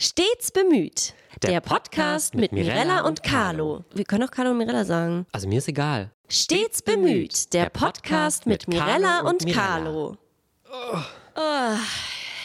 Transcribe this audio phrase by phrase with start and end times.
[0.00, 1.12] Stets bemüht.
[1.42, 3.84] Der Der, Podcast Podcast mit mit Mirella Mirella und Carlo.
[3.92, 5.26] Wir können auch Carlo und Mirella sagen.
[5.32, 6.12] Also mir ist egal.
[6.28, 7.52] Stets bemüht.
[7.52, 10.16] Der Podcast mit Mirella und Carlo.
[11.34, 11.76] Oh,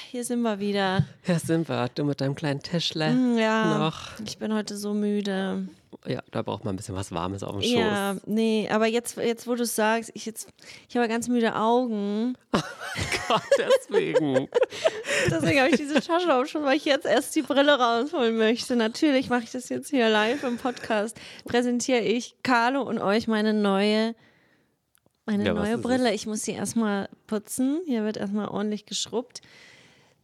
[0.09, 1.05] hier sind wir wieder.
[1.21, 3.09] Hier sind wir, du mit deinem kleinen Tischle.
[3.09, 4.19] Hm, Ja, Noch.
[4.25, 5.67] ich bin heute so müde.
[6.05, 7.71] Ja, da braucht man ein bisschen was Warmes auf dem Schoß.
[7.71, 10.49] Ja, nee, aber jetzt, jetzt wo du es sagst, ich, jetzt,
[10.89, 12.35] ich habe ganz müde Augen.
[13.27, 14.49] Gott, deswegen.
[15.29, 18.75] Deswegen habe ich diese Tasche auch schon, weil ich jetzt erst die Brille rausholen möchte.
[18.75, 21.17] Natürlich mache ich das jetzt hier live im Podcast.
[21.45, 24.13] Präsentiere ich Carlo und euch meine neue,
[25.25, 26.13] meine Ja, neue Brille.
[26.13, 27.81] Ich muss sie erstmal putzen.
[27.85, 29.41] Hier wird erstmal ordentlich geschrubbt.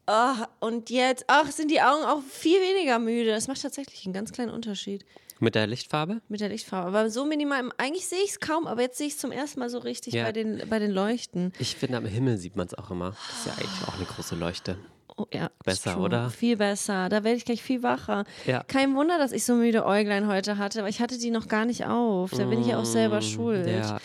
[0.05, 3.31] Oh, und jetzt, ach, sind die Augen auch viel weniger müde.
[3.31, 5.05] Das macht tatsächlich einen ganz kleinen Unterschied
[5.39, 6.21] Mit der Lichtfarbe?
[6.29, 6.87] mit der Lichtfarbe.
[6.87, 9.59] Aber so minimal, eigentlich sehe ich es kaum, aber jetzt sehe ich es zum ersten
[9.59, 10.23] Mal so richtig Ja.
[10.25, 11.53] bei, den, bei den Leuchten.
[11.59, 13.11] Ich finde, am Himmel sieht man es auch immer.
[13.11, 14.77] Das ist ja eigentlich auch eine große Leuchte.
[15.17, 16.29] Oh, ja, Besser, oder?
[16.29, 17.09] Viel besser.
[17.09, 18.23] Da werde ich gleich viel wacher.
[18.45, 18.63] Ja.
[18.63, 21.65] Kein Wunder, dass ich so müde Äuglein heute hatte, aber ich hatte die noch gar
[21.65, 22.31] nicht auf.
[22.31, 23.65] Da bin ich ja auch selber schuld.
[23.65, 23.99] Mm, Ja,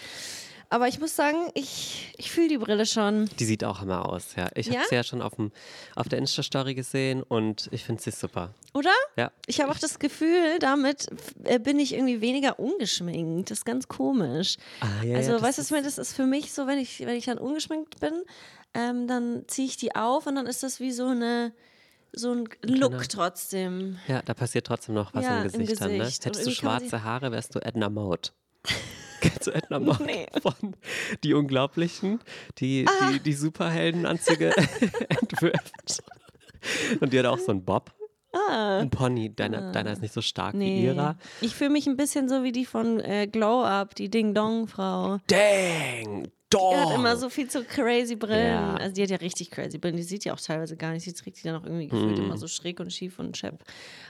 [0.74, 3.30] Aber ich muss sagen, ich, ich fühle die Brille schon.
[3.38, 4.34] die sieht auch immer aus.
[4.34, 4.78] Ja, ich Ja?
[4.80, 5.52] habe sie ja schon auf, dem,
[5.94, 8.52] auf der Insta-Story gesehen und ich finde sie super.
[8.72, 8.90] Oder?
[9.16, 9.30] Ja.
[9.46, 11.06] Ich habe auch das Gefühl, damit
[11.44, 13.52] äh, bin ich irgendwie weniger ungeschminkt.
[13.52, 14.56] Das ist ganz komisch.
[14.80, 17.26] Ah, ja, also, ja, weißt du, das ist für mich so, wenn ich, wenn ich
[17.26, 18.24] dann ungeschminkt bin,
[18.74, 21.52] ähm, dann ziehe ich die auf und dann ist das wie so eine
[22.16, 23.98] so ein Look trotzdem.
[24.08, 25.98] Ja, da passiert trotzdem noch was Ja, im im Gesicht dann, ne?
[25.98, 26.26] Gesicht.
[26.26, 28.30] Hättest du schwarze Haare, wärst du Edna Mode.
[29.30, 30.26] Kennst du Edna Mode Nee.
[30.42, 30.54] von
[31.22, 32.20] Die Unglaublichen,
[32.58, 33.10] die Ah.
[33.12, 34.54] die, die Superheldenanzüge
[35.08, 36.02] entwirft.
[37.00, 37.92] Und die hat auch so einen Bob.
[38.50, 39.34] Ein Pony.
[39.34, 40.58] Deiner, deiner ist nicht so stark wie Ah.
[40.58, 40.84] Nee.
[40.84, 41.16] ihrer.
[41.40, 44.66] Ich fühle mich ein bisschen so wie die von äh, Glow Up, die Ding Dong
[44.68, 45.18] Frau.
[45.28, 46.28] Dang!
[46.50, 46.72] Dong!
[46.74, 48.46] Die hat immer so viel zu crazy Brillen.
[48.52, 48.74] Ja.
[48.76, 49.96] Also die hat ja richtig crazy Brillen.
[49.96, 51.04] Die sieht ja auch teilweise gar nicht.
[51.06, 52.24] Die trägt die dann auch irgendwie gefühlt Mhm.
[52.26, 53.64] immer so schräg und schief und schepp.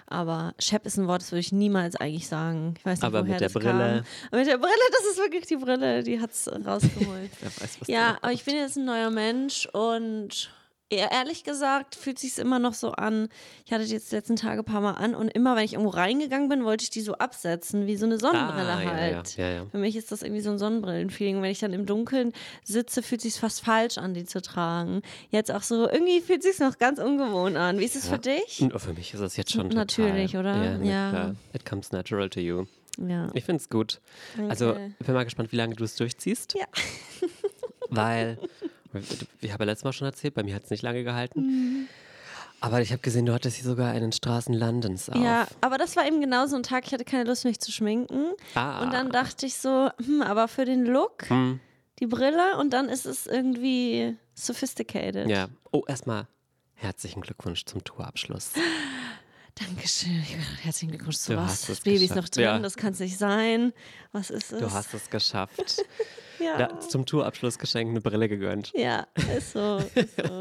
[0.06, 2.74] Aber schepp ist ein Wort, das würde ich niemals eigentlich sagen.
[2.78, 3.70] Ich weiß nicht, Aber woher mit der das Brille.
[3.70, 4.04] Kam.
[4.30, 7.30] Aber mit der Brille, das ist wirklich die Brille, die hat es rausgeholt.
[7.40, 10.50] Wer weiß, was ja, aber ich bin jetzt ein neuer Mensch und
[10.90, 13.28] ehrlich gesagt fühlt sich immer noch so an.
[13.66, 15.72] Ich hatte die jetzt die letzten Tage ein paar Mal an und immer, wenn ich
[15.72, 19.36] irgendwo reingegangen bin, wollte ich die so absetzen, wie so eine Sonnenbrille Ah, halt.
[19.36, 19.66] ja, ja, ja.
[19.70, 21.42] Für mich ist das irgendwie so ein Sonnenbrillenfeeling.
[21.42, 22.32] Wenn ich dann im Dunkeln
[22.64, 25.02] sitze, fühlt sich fast falsch an, die zu tragen.
[25.30, 27.78] Jetzt auch so, irgendwie fühlt sich noch ganz ungewohnt an.
[27.78, 28.60] Wie ist es für dich?
[28.60, 29.76] Und für mich ist das jetzt schon total.
[29.84, 30.80] Natürlich, oder?
[30.82, 31.10] Ja.
[31.10, 31.34] Klar.
[31.54, 32.66] It comes natural to you.
[32.98, 33.28] Ja.
[33.34, 34.00] Ich finde es gut.
[34.48, 34.94] Also, Danke.
[35.00, 36.54] ich bin mal gespannt, wie lange du es durchziehst.
[36.54, 36.66] Ja.
[37.90, 38.38] Weil,
[39.40, 41.40] ich habe ja letztes Mal schon erzählt, bei mir hat es nicht lange gehalten.
[41.40, 41.88] Mhm.
[42.60, 45.16] Aber ich habe gesehen, du hattest hier sogar einen Straßen Londons auf.
[45.22, 47.70] Ja, aber das war eben genau so ein Tag, ich hatte keine Lust, mich zu
[47.72, 48.32] schminken.
[48.54, 48.82] Ah.
[48.82, 51.60] Und dann dachte ich so, hm, aber für den Look, Hm.
[51.98, 55.28] die Brille und dann ist es irgendwie sophisticated.
[55.28, 55.48] Ja.
[55.72, 56.26] Oh, erstmal
[56.74, 58.52] herzlichen Glückwunsch zum Tourabschluss.
[59.56, 60.10] Dankeschön.
[60.62, 61.66] Herzlichen Glückwunsch zu Du was.
[61.66, 62.36] Das Baby ist noch geschafft.
[62.36, 62.58] drin, Ja.
[62.58, 63.72] das kann es nicht sein.
[64.12, 64.58] Was ist es?
[64.60, 65.82] Du hast es geschafft.
[66.44, 66.60] ja.
[66.60, 68.72] Ja, zum Tourabschlussgeschenk eine Brille gegönnt.
[68.74, 69.06] Ja,
[69.36, 69.78] ist so.
[69.94, 70.40] Ist so.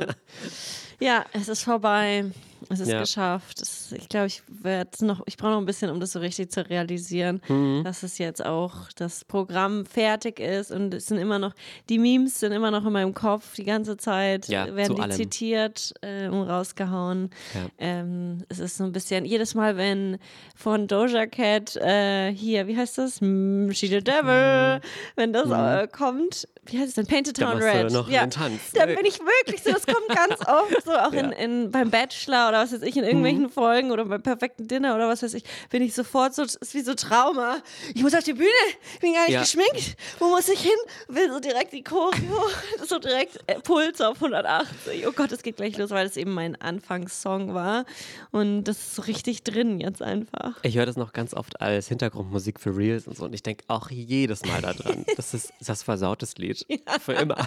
[0.99, 2.25] ja, es ist vorbei.
[2.73, 2.99] Es ist Ja.
[3.01, 3.61] geschafft.
[3.61, 6.51] Es, ich glaube, ich werde noch, ich brauche noch ein bisschen, um das so richtig
[6.51, 7.83] zu realisieren, Mhm.
[7.83, 11.53] dass es jetzt auch das Programm fertig ist und es sind immer noch,
[11.89, 15.11] die Memes sind immer noch in meinem Kopf die ganze Zeit, Ja, werden die allem.
[15.11, 17.29] zitiert äh, und rausgehauen.
[17.53, 17.61] Ja.
[17.77, 20.17] Ähm, es ist so ein bisschen, jedes Mal, wenn
[20.55, 23.21] von Doja Cat äh, hier, wie heißt das?
[23.21, 24.81] Mm, She the Devil,
[25.15, 27.05] wenn das äh, kommt, wie heißt es denn?
[27.07, 27.41] Painted Mhm.
[27.43, 27.91] Town Red.
[27.91, 28.25] noch ja.
[28.27, 28.71] Tanz.
[28.73, 32.49] Da bin ich wirklich so, das kommt ganz oft so, auch in, in, beim Bachelor
[32.49, 35.43] oder was weiß ich, in irgendwelchen Folgen oder beim perfekten Dinner oder was weiß ich,
[35.69, 37.57] bin ich sofort so, es ist wie so Trauma.
[37.93, 38.49] Ich muss auf die Bühne,
[38.93, 39.41] ich bin gar nicht Ja.
[39.41, 40.71] geschminkt, wo muss ich hin?
[41.09, 42.41] Will so direkt die Choreo,
[42.87, 45.05] so direkt äh, Puls auf 180.
[45.07, 47.85] Oh Gott, es geht gleich los, weil das eben mein Anfangssong war
[48.31, 50.53] und das ist so richtig drin jetzt einfach.
[50.63, 53.63] Ich höre das noch ganz oft als Hintergrundmusik für Reels und so und ich denke
[53.67, 55.05] auch jedes Mal daran.
[55.17, 56.65] Das ist das versautes Lied.
[57.01, 57.37] Für immer.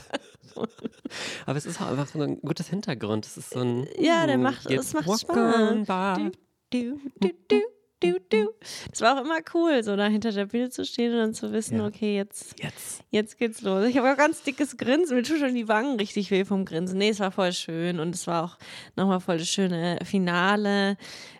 [1.46, 3.26] Aber es ist auch einfach so ein gutes Hintergrund.
[3.26, 3.86] Es ist so ein.
[3.98, 6.32] Ja, der mm, macht, es macht walk Spaß.
[6.70, 7.60] Du, du, du,
[8.00, 8.50] du, du.
[8.90, 11.52] Das war auch immer cool, so da hinter der Bühne zu stehen und dann zu
[11.52, 11.86] wissen, Ja.
[11.86, 13.02] okay, jetzt, Jetzt.
[13.10, 13.84] jetzt geht's los.
[13.86, 16.98] Ich habe auch ganz dickes Grinsen, mir tun schon die Wangen richtig weh vom Grinsen.
[16.98, 18.58] Nee, es war voll schön und es war auch
[18.96, 20.96] nochmal voll das schöne Finale.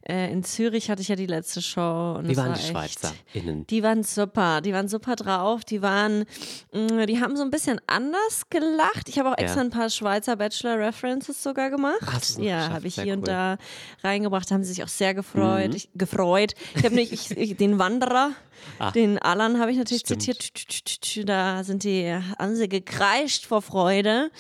[0.09, 2.15] Äh, in Zürich hatte ich ja die letzte Show.
[2.19, 2.69] Und Wie waren war die echt-
[3.01, 3.67] SchweizerInnen?
[3.67, 5.65] Die waren super, die waren super drauf.
[5.65, 6.25] Die waren,
[6.73, 9.09] mh, die haben so ein bisschen anders gelacht.
[9.09, 9.45] Ich habe auch Ja.
[9.45, 12.01] extra ein paar Schweizer Bachelor-References sogar gemacht.
[12.39, 13.35] Noch ja, habe ich hier und cool.
[13.35, 13.37] Mhm.
[13.37, 13.57] da
[14.05, 14.51] reingebracht.
[14.51, 15.75] Haben sie sich auch sehr gefreut.
[15.75, 16.55] Ich, gefreut.
[16.75, 18.31] Ich habe nicht ich, ich, den Wanderer,
[18.79, 18.91] Ah.
[18.91, 20.23] den Alan habe ich natürlich Stimmt.
[20.23, 21.29] zitiert.
[21.29, 24.31] Da sind die, haben sie gekreischt vor Freude.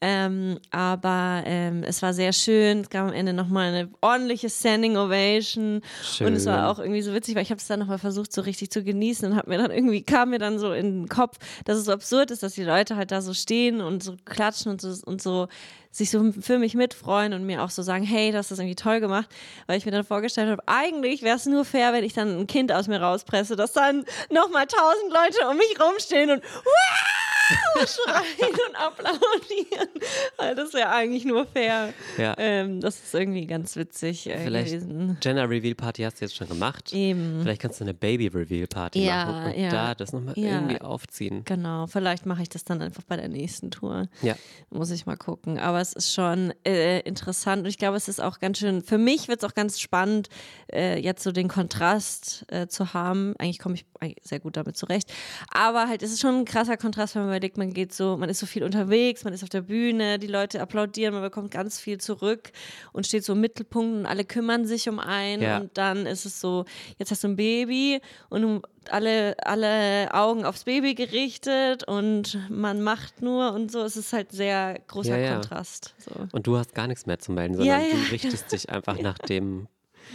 [0.00, 2.80] Ähm, aber ähm, es war sehr schön.
[2.80, 5.82] Es gab am Ende nochmal eine ordentliche Standing Ovation.
[6.20, 6.64] Und es war Schön.
[6.64, 9.30] auch irgendwie so witzig, weil ich habe es dann nochmal versucht, so richtig zu genießen
[9.30, 11.92] und habe mir dann irgendwie, kam mir dann so in den Kopf, dass es so
[11.92, 15.22] absurd ist, dass die Leute halt da so stehen und so klatschen und so, und
[15.22, 15.48] so
[15.96, 19.00] sich so für mich mitfreuen und mir auch so sagen, hey, das ist irgendwie toll
[19.00, 19.28] gemacht,
[19.66, 22.46] weil ich mir dann vorgestellt habe, eigentlich wäre es nur fair, wenn ich dann ein
[22.46, 26.42] Kind aus mir rauspresse, dass dann nochmal tausend Leute um mich rumstehen und
[27.74, 29.88] wow, schreien und applaudieren,
[30.36, 31.92] weil das wäre eigentlich nur fair.
[32.18, 32.34] Ja.
[32.38, 35.16] Ähm, das ist irgendwie ganz witzig äh, Vielleicht gewesen.
[35.20, 36.92] Gender Reveal Party hast du jetzt schon gemacht.
[36.92, 37.40] Eben.
[37.42, 39.70] Vielleicht kannst du eine Baby Reveal Party Ja, machen und ja.
[39.70, 40.54] da das nochmal Ja.
[40.56, 41.44] irgendwie aufziehen.
[41.44, 44.08] Genau, vielleicht mache ich das dann einfach bei der nächsten Tour.
[44.22, 44.34] Ja.
[44.70, 45.58] Muss ich mal gucken.
[45.58, 48.98] Aber es ist schon äh, interessant und ich glaube, es ist auch ganz schön, für
[48.98, 50.28] mich wird es auch ganz spannend,
[50.72, 53.34] äh, jetzt so den Kontrast äh, zu haben.
[53.38, 53.86] Eigentlich komme ich
[54.22, 55.12] sehr gut damit zurecht.
[55.52, 58.28] Aber halt, es ist schon ein krasser Kontrast, wenn man überlegt, man geht so, man
[58.28, 61.78] ist so viel unterwegs, man ist auf der Bühne, die Leute applaudieren, man bekommt ganz
[61.78, 62.50] viel zurück
[62.92, 65.42] und steht so im Mittelpunkt und alle kümmern sich um einen.
[65.42, 65.58] Ja.
[65.58, 66.64] Und dann ist es so,
[66.98, 73.22] jetzt hast du ein Baby und alle, alle Augen aufs Baby gerichtet und man macht
[73.22, 73.82] nur und so.
[73.82, 75.32] Es ist halt sehr großer Ja, ja.
[75.34, 75.94] Kontrast.
[75.98, 76.28] So.
[76.32, 79.68] Und du hast gar nichts mehr zu melden, sondern du richtest dich einfach nach dem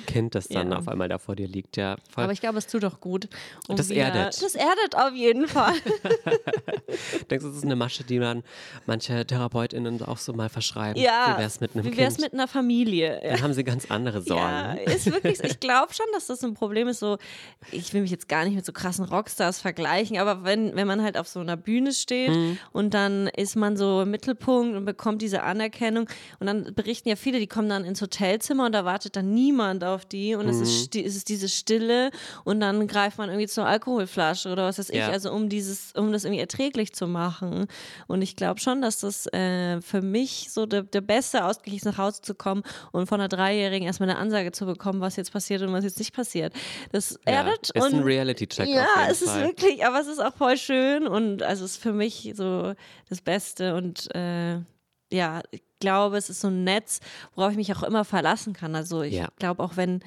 [0.07, 0.77] Kind, das dann Ja.
[0.77, 1.77] auf einmal da vor dir liegt.
[1.77, 2.23] Ja, voll.
[2.23, 3.27] Aber ich glaube, es tut doch gut.
[3.67, 4.41] um Das wieder- erdet.
[4.41, 5.73] Das erdet auf jeden Fall.
[7.29, 8.43] Denkst du, das ist eine Masche, die man
[8.85, 11.01] manche TherapeutInnen auch so mal verschreiben?
[11.01, 11.35] ja.
[11.35, 12.25] Wie wär's mit einem Wie wär's Kind?
[12.25, 13.19] mit einer Familie?
[13.23, 14.41] Dann haben sie ganz andere Sorgen.
[14.41, 16.99] Ja, ist wirklich, ich glaube schon, dass das ein Problem ist.
[16.99, 17.17] So,
[17.71, 21.01] ich will mich jetzt gar nicht mit so krassen Rockstars vergleichen, aber wenn, wenn man
[21.01, 22.57] halt auf so einer Bühne steht Mhm.
[22.71, 26.07] und dann ist man so im Mittelpunkt und bekommt diese Anerkennung
[26.39, 29.80] und dann berichten ja viele, die kommen dann ins Hotelzimmer und da wartet dann niemand
[29.83, 30.63] auf die und es, Mhm.
[30.63, 32.11] ist, sti- es ist diese Stille
[32.43, 35.09] und dann greift man irgendwie zur Alkoholflasche oder was weiß ich, Ja.
[35.09, 37.67] also um dieses, um das irgendwie erträglich zu machen.
[38.07, 41.85] Und ich glaube schon, dass das äh, für mich so der, der beste Ausgleich ist,
[41.85, 45.31] nach Hause zu kommen und von einer Dreijährigen erstmal eine Ansage zu bekommen, was jetzt
[45.33, 46.53] passiert und was jetzt nicht passiert.
[46.91, 50.35] Das Ja, erdet ist und ein Reality-Check ja, es ist wirklich, aber es ist auch
[50.35, 52.73] voll schön und also es ist für mich so
[53.09, 54.59] das Beste und äh,
[55.11, 56.99] ja, ich glaube, es ist so ein Netz,
[57.35, 58.75] worauf ich mich auch immer verlassen kann.
[58.75, 59.27] Also ich Ja.
[59.37, 60.01] glaube auch, wenn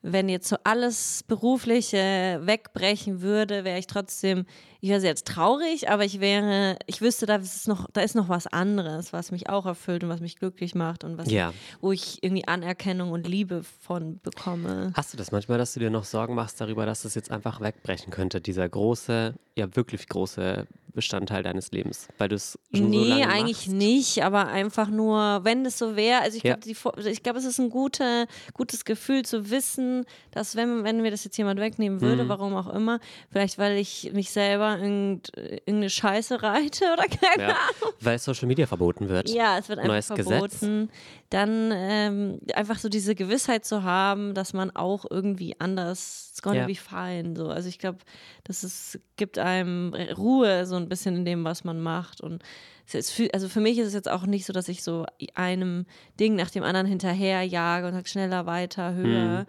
[0.00, 4.46] wenn jetzt so alles Berufliche wegbrechen würde, wäre ich trotzdem,
[4.80, 8.28] ich wäre jetzt traurig, aber ich wäre, ich wüsste, da ist noch, da ist noch
[8.28, 11.52] was anderes, was mich auch erfüllt und was mich glücklich macht und was, Ja.
[11.80, 14.92] wo ich irgendwie Anerkennung und Liebe von bekomme.
[14.94, 17.60] Hast du das manchmal, dass du dir noch Sorgen machst darüber, dass es jetzt einfach
[17.60, 22.88] wegbrechen könnte, dieser große, ja wirklich große Bestandteil deines Lebens, weil du es schon so
[22.88, 23.72] Nee, lange eigentlich machst?
[23.78, 26.22] nicht, aber einfach nur, wenn es so wäre.
[26.22, 26.56] Also ich Ja.
[26.56, 31.12] glaube, ich glaube, es ist ein guter, gutes Gefühl zu wissen, dass wenn, wenn mir
[31.12, 32.28] das jetzt jemand wegnehmen würde, Mhm.
[32.28, 32.98] warum auch immer,
[33.30, 37.56] vielleicht weil ich mich selber irgend, irgendeine Scheiße reite oder keine Ja,
[38.00, 39.28] weil Social Media verboten wird.
[39.30, 40.28] ja, es wird einfach Neues Gesetz.
[40.58, 40.90] verboten.
[41.30, 46.60] Dann ähm, einfach so diese Gewissheit zu haben, dass man auch irgendwie anders, it's gonna
[46.60, 46.66] Ja.
[46.66, 47.34] be fine.
[47.36, 47.48] So.
[47.48, 47.98] Also ich glaube,
[48.44, 52.20] das ist, gibt einem Ruhe so ein bisschen in dem, was man macht.
[52.20, 52.42] Und
[52.86, 55.04] für, also für mich ist es jetzt auch nicht so, dass ich so
[55.34, 55.84] einem
[56.18, 59.46] Ding nach dem anderen hinterherjage und sage schneller, weiter, höher, Mhm.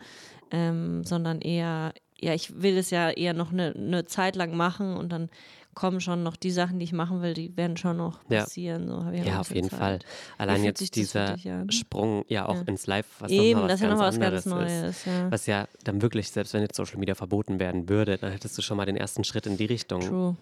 [0.51, 4.95] ähm, sondern eher, ja, ich will es ja eher noch eine, eine Zeit lang machen
[4.97, 5.29] und dann
[5.75, 8.41] kommen schon noch die Sachen, die ich machen will, die werden schon noch Ja.
[8.41, 8.87] passieren.
[8.87, 9.79] So habe ich Ja, noch auf jeden Zeit.
[9.79, 9.99] Fall.
[10.37, 11.37] Allein jetzt das dieser?
[11.69, 14.19] Sprung ja auch ins Live, was Eben, noch das was ist ja noch ganz was
[14.19, 15.05] ganz anderes ist.
[15.05, 15.05] Neues.
[15.05, 15.31] Ja.
[15.31, 18.61] Was ja dann wirklich, selbst wenn jetzt Social Media verboten werden würde, dann hättest du
[18.61, 20.35] schon mal den ersten Schritt in die Richtung, True.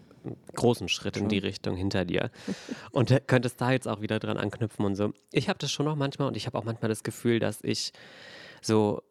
[0.55, 2.31] großen Schritt in die Richtung hinter dir.
[2.91, 5.13] Und könntest da jetzt auch wieder dran anknüpfen und so.
[5.31, 7.91] Ich habe das schon noch manchmal und ich habe auch manchmal das Gefühl, dass ich
[8.61, 9.03] so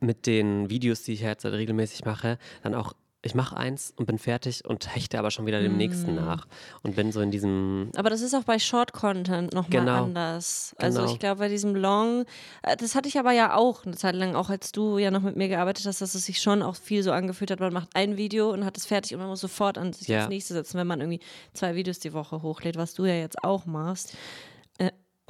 [0.00, 4.16] mit den Videos, die ich jetzt regelmäßig mache, dann auch ich mache eins und bin
[4.18, 5.76] fertig und hechte aber schon wieder dem Mm.
[5.76, 6.46] nächsten nach
[6.82, 10.04] und bin so in diesem Aber das ist auch bei Short Content nochmal Genau.
[10.04, 10.74] anders.
[10.78, 11.12] Also Genau.
[11.12, 12.24] ich glaube, bei diesem Long,
[12.62, 15.20] äh, das hatte ich aber ja auch eine Zeit lang, auch als du ja noch
[15.20, 17.90] mit mir gearbeitet hast, dass es sich schon auch viel so angefühlt hat, man macht
[17.92, 20.20] ein Video und hat es fertig und man muss sofort an sich Ja.
[20.20, 21.20] das nächste setzen, wenn man irgendwie
[21.52, 24.14] zwei Videos die Woche hochlädt, was du ja jetzt auch machst.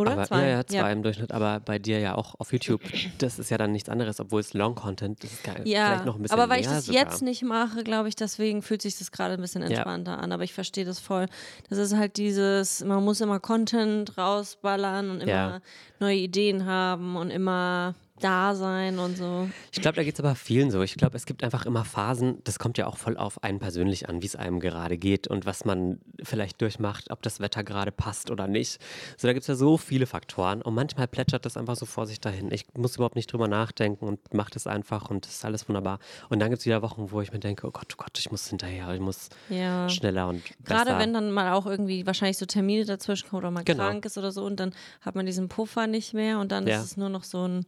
[0.00, 0.12] Oder?
[0.12, 0.42] Aber, zwei?
[0.42, 2.80] Ja, ja, zwei im Durchschnitt, aber bei dir ja auch auf YouTube.
[3.18, 6.16] Das ist ja dann nichts anderes, obwohl es Long Content, das ist Ja, vielleicht noch
[6.16, 7.02] ein bisschen aber weil ich das sogar.
[7.02, 10.32] jetzt nicht mache, glaube ich, deswegen fühlt sich das gerade ein bisschen entspannter an.
[10.32, 11.26] Aber ich verstehe das voll.
[11.68, 15.60] Das ist halt dieses, man muss immer Content rausballern und immer Ja.
[16.00, 19.48] neue Ideen haben und immer da sein und so.
[19.72, 20.82] Ich glaube, da geht es aber vielen so.
[20.82, 24.08] Ich glaube, es gibt einfach immer Phasen, das kommt ja auch voll auf einen persönlich
[24.08, 27.92] an, wie es einem gerade geht und was man vielleicht durchmacht, ob das Wetter gerade
[27.92, 28.80] passt oder nicht.
[29.16, 32.06] So, da gibt es ja so viele Faktoren und manchmal plätschert das einfach so vor
[32.06, 32.50] sich dahin.
[32.52, 35.98] Ich muss überhaupt nicht drüber nachdenken und mache das einfach und das ist alles wunderbar.
[36.28, 38.30] Und dann gibt es wieder Wochen, wo ich mir denke, oh Gott, oh Gott, ich
[38.30, 39.88] muss hinterher, ich muss Ja.
[39.88, 40.98] schneller und Gerade besser.
[40.98, 43.84] wenn dann mal auch irgendwie wahrscheinlich so Termine dazwischen kommen oder mal Genau.
[43.84, 46.78] krank ist oder so und dann hat man diesen Puffer nicht mehr und dann Ja.
[46.80, 47.64] ist es nur noch so ein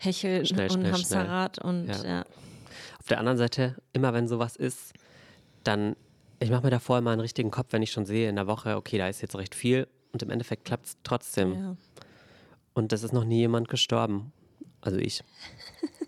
[0.00, 2.04] Hecheln Schnell, und schnell, Hamsterrad und Ja.
[2.04, 2.24] ja.
[2.98, 4.92] Auf der anderen Seite, immer wenn sowas ist,
[5.64, 5.94] dann,
[6.38, 8.76] ich mache mir davor immer einen richtigen Kopf, wenn ich schon sehe in der Woche,
[8.76, 11.54] okay, da ist jetzt recht viel und im Endeffekt klappt es trotzdem.
[11.54, 11.76] ja.
[12.72, 14.32] Und es ist noch nie jemand gestorben.
[14.80, 15.22] Also ich.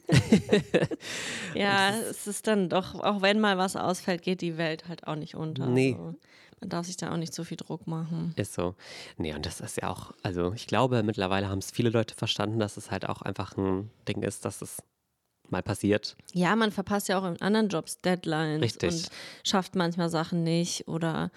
[1.55, 5.17] Ja, es ist dann doch, auch wenn mal was ausfällt, geht die Welt halt auch
[5.17, 5.67] nicht unter.
[5.67, 5.97] Nee.
[5.99, 6.15] Also,
[6.63, 8.33] man darf sich da auch nicht so viel Druck machen.
[8.37, 8.77] Ist so.
[9.17, 12.61] Nee, und das ist ja auch, also ich glaube, mittlerweile haben es viele Leute verstanden,
[12.61, 14.81] dass es halt auch einfach ein Ding ist, dass es
[15.49, 16.17] mal passiert.
[16.33, 18.93] Ja, man verpasst ja auch in anderen Jobs Deadlines Richtig.
[18.93, 19.09] und
[19.43, 21.33] schafft manchmal Sachen nicht oder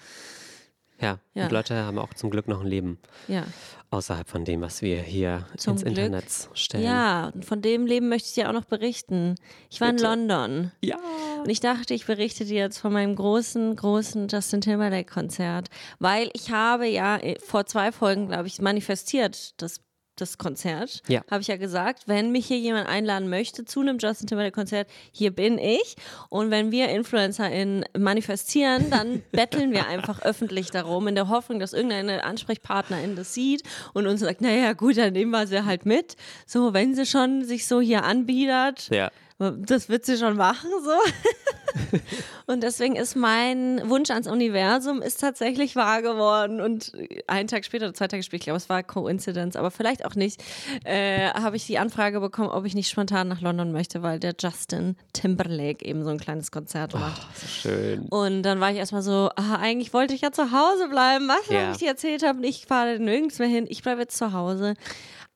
[1.00, 1.44] Ja, Ja.
[1.44, 2.98] und Leute haben auch zum Glück noch ein Leben
[3.28, 3.44] ja.
[3.90, 5.96] außerhalb von dem, was wir hier Zum ins Glück.
[5.96, 6.24] Internet
[6.54, 6.84] stellen.
[6.84, 9.34] Ja, und von dem Leben möchte ich dir auch noch berichten.
[9.70, 10.08] Ich war in Bitte.
[10.08, 10.72] London.
[10.80, 10.96] Ja.
[11.42, 16.50] Und ich dachte, ich berichte dir jetzt von meinem großen, großen Justin Timberlake-Konzert, weil ich
[16.50, 19.80] habe ja äh, vor zwei Folgen, glaube ich, manifestiert, das,
[20.16, 21.02] das Konzert.
[21.08, 21.22] Ja.
[21.30, 25.30] Habe ich ja gesagt, wenn mich hier jemand einladen möchte zu einem Justin Timberlake-Konzert, hier
[25.30, 25.96] bin ich.
[26.28, 31.72] Und wenn wir InfluencerInnen manifestieren, dann betteln wir einfach öffentlich darum, in der Hoffnung, dass
[31.72, 36.16] irgendeine Ansprechpartnerin das sieht und uns sagt, naja, gut, dann nehmen wir sie halt mit.
[36.46, 39.10] So, wenn sie schon sich so hier anbietet, Ja.
[39.38, 41.98] Das wird sie schon machen, so.
[42.46, 46.60] und deswegen ist mein Wunsch ans Universum ist tatsächlich wahr geworden.
[46.62, 46.92] Und
[47.26, 50.14] einen Tag später oder zwei Tage später, ich glaube, es war Coincidence, aber vielleicht auch
[50.14, 50.42] nicht,
[50.84, 54.34] äh, habe ich die Anfrage bekommen, ob ich nicht spontan nach London möchte, weil der
[54.40, 57.20] Justin Timberlake eben so ein kleines Konzert macht.
[57.22, 58.06] Oh, so schön.
[58.08, 61.28] Und dann war ich erstmal so, ah, eigentlich wollte ich ja zu Hause bleiben.
[61.28, 61.72] Was Ja.
[61.72, 62.44] ich dir erzählt habe?
[62.46, 63.66] Ich fahre nirgends mehr hin.
[63.68, 64.74] Ich bleibe jetzt zu Hause.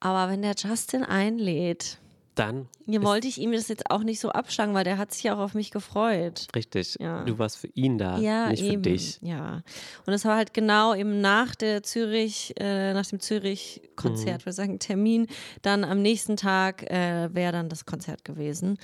[0.02, 1.98] Aber wenn der Justin einlädt,
[2.40, 5.22] Dann ist wollte ich ihm das jetzt auch nicht so abschlagen, weil der hat sich
[5.24, 6.48] ja auch auf mich gefreut.
[6.54, 6.96] richtig.
[6.98, 7.24] Ja.
[7.24, 8.82] Du warst für ihn da, Ja, nicht eben.
[8.82, 9.18] für dich.
[9.22, 9.62] Ja.
[10.06, 13.20] Und es war halt genau eben nach der Zürich, äh, nach dem Mhm.
[13.20, 15.26] Zürich-Konzert, wir sagen Termin,
[15.62, 18.78] dann am nächsten Tag äh, wäre dann das Konzert gewesen.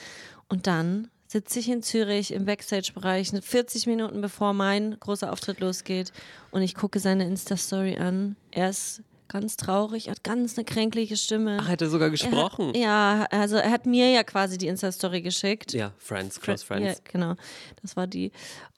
[0.49, 6.13] Und dann sitze ich in Zürich im Backstage-Bereich, 40 Minuten bevor mein großer Auftritt losgeht
[6.53, 8.37] und ich gucke seine Insta-Story an.
[8.53, 11.59] Er ist ganz traurig, hat ganz eine kränkliche Stimme.
[11.61, 12.69] Ach, er hätte sogar Er gesprochen.
[12.69, 15.73] Hat, ja, also er hat mir ja quasi die Insta-Story geschickt.
[15.73, 17.03] Ja, Friends, Close Ja, Friends.
[17.05, 17.35] genau.
[17.83, 18.33] Das war die.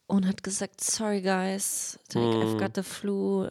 [0.06, 2.58] Und hat gesagt, sorry guys, take, I've Hm.
[2.58, 3.48] got the flu.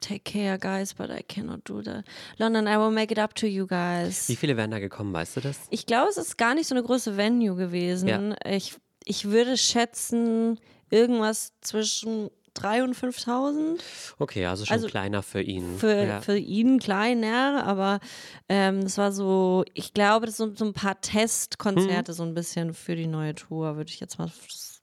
[0.00, 2.04] Take care, guys, but I cannot do that.
[2.38, 4.28] London, I will make it up to you guys.
[4.28, 5.58] Wie viele wären da gekommen, weißt du das?
[5.70, 8.06] Ich glaube, es ist gar nicht so eine große Venue gewesen.
[8.08, 8.36] Ja.
[8.48, 10.60] Ich, ich würde schätzen,
[10.90, 13.80] irgendwas zwischen 3.000 und 5.000.
[14.18, 15.76] Okay, also schon Also kleiner für ihn.
[15.78, 16.20] Für, ja.
[16.20, 18.00] für ihn kleiner, aber
[18.48, 22.74] ähm, das war so, ich glaube, das sind so ein paar Testkonzerte, so ein bisschen
[22.74, 24.30] für die neue Tour, würde ich jetzt mal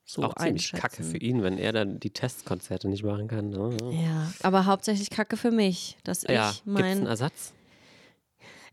[0.06, 3.50] so auch ziemlich kacke für ihn, wenn er dann die Testkonzerte nicht machen kann.
[3.50, 3.76] ne?
[3.92, 7.08] Ja, aber hauptsächlich Kacke für mich, dass Ja, ich gibt's einen mein.
[7.08, 7.54] Ersatz?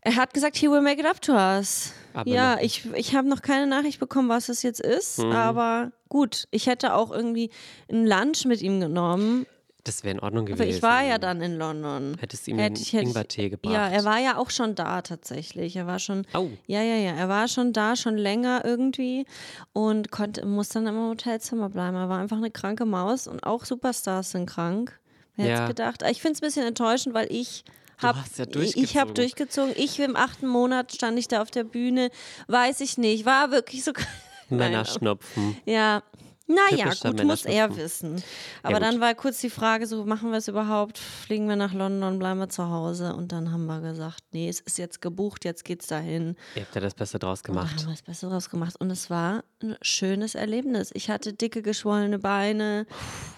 [0.03, 1.93] Er hat gesagt, he will make it up to us.
[2.13, 5.31] Aber ja, noch ich, ich habe noch keine Nachricht bekommen, was es jetzt ist, Mhm.
[5.31, 7.51] aber gut, ich hätte auch irgendwie
[7.89, 9.45] ein Lunch mit ihm genommen,
[9.83, 10.61] Das wäre in Ordnung gewesen.
[10.61, 12.17] aber ich war ja dann in London.
[12.19, 13.73] Hättest du ihm Hätte ich- hätte Ingwertee gebracht?
[13.73, 15.75] Ja, er war ja auch schon da tatsächlich.
[15.75, 16.49] Er war schon, Au.
[16.67, 19.25] ja, ja, ja, er war schon da, schon länger irgendwie
[19.73, 21.95] und konnte, muss dann im Hotelzimmer bleiben.
[21.95, 24.99] Er war einfach eine kranke Maus und auch Superstars sind krank.
[25.35, 25.67] Wer hätte Ja.
[25.67, 26.03] gedacht?
[26.09, 27.63] Ich finde es ein bisschen enttäuschend, weil ich
[28.01, 29.13] Du hab, hast ja ich habe durchgezogen.
[29.13, 29.73] durchgezogen.
[29.77, 32.09] Ich im achten Monat stand ich da auf der Bühne,
[32.47, 33.93] weiß ich nicht, war wirklich so.
[34.49, 35.57] Männerschnupfen.
[35.65, 36.03] Ja.
[36.47, 38.21] Naja, gut, muss er wissen.
[38.63, 38.83] Aber gut.
[38.83, 40.97] dann war kurz die Frage, so machen wir es überhaupt?
[40.97, 43.15] Fliegen wir nach London, bleiben wir zu Hause?
[43.15, 46.35] Und dann haben wir gesagt, nee, es ist jetzt gebucht, jetzt geht's dahin.
[46.55, 47.77] Ihr habt ja das Beste draus Und gemacht.
[47.77, 48.75] haben wir das Beste draus gemacht.
[48.79, 50.91] Und es war ein schönes Erlebnis.
[50.93, 52.85] Ich hatte dicke, geschwollene Beine.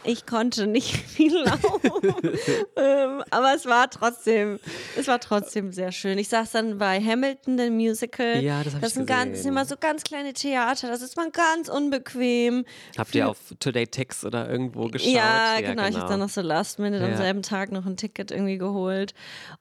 [0.03, 1.81] Ich konnte nicht viel laufen.
[2.77, 4.59] ähm, aber es war trotzdem,
[4.97, 6.17] es war trotzdem sehr schön.
[6.17, 8.41] Ich saß dann bei Hamilton, dem Musical.
[8.41, 9.51] Ja, das hab das ich sind ganz, das sind gesehen.
[9.51, 10.87] immer so ganz kleine Theater.
[10.87, 12.65] Das ist man ganz unbequem.
[12.97, 15.11] Habt ihr auf Today Tix oder irgendwo geschaut?
[15.13, 15.87] Ja, genau.
[15.87, 17.17] Ich habe dann noch so Last Minute am Ja.
[17.17, 19.13] selben Tag noch ein Ticket irgendwie geholt.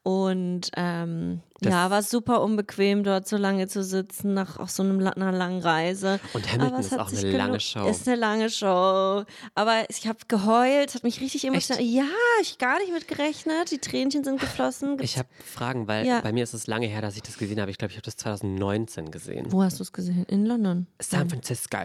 [0.02, 5.06] Und ähm, ja, war super unbequem, dort so lange zu sitzen, nach auch so einem,
[5.06, 6.20] einer langen Reise.
[6.32, 7.88] Und Hamilton ist auch eine lange Show.
[7.88, 9.24] Ist eine lange Show.
[9.54, 11.82] Aber ich habe geheult, hat mich richtig emotional.
[11.82, 12.04] Ja,
[12.40, 13.70] ich gar nicht mit gerechnet.
[13.70, 14.96] Die Tränchen sind geflossen.
[15.00, 16.20] Ich habe Fragen, weil ja.
[16.20, 17.70] bei mir ist es lange her, dass ich das gesehen habe.
[17.70, 19.46] Ich glaube, ich habe das 2019 gesehen.
[19.50, 20.24] Wo hast du es gesehen?
[20.28, 20.86] In London?
[21.00, 21.78] San Francisco.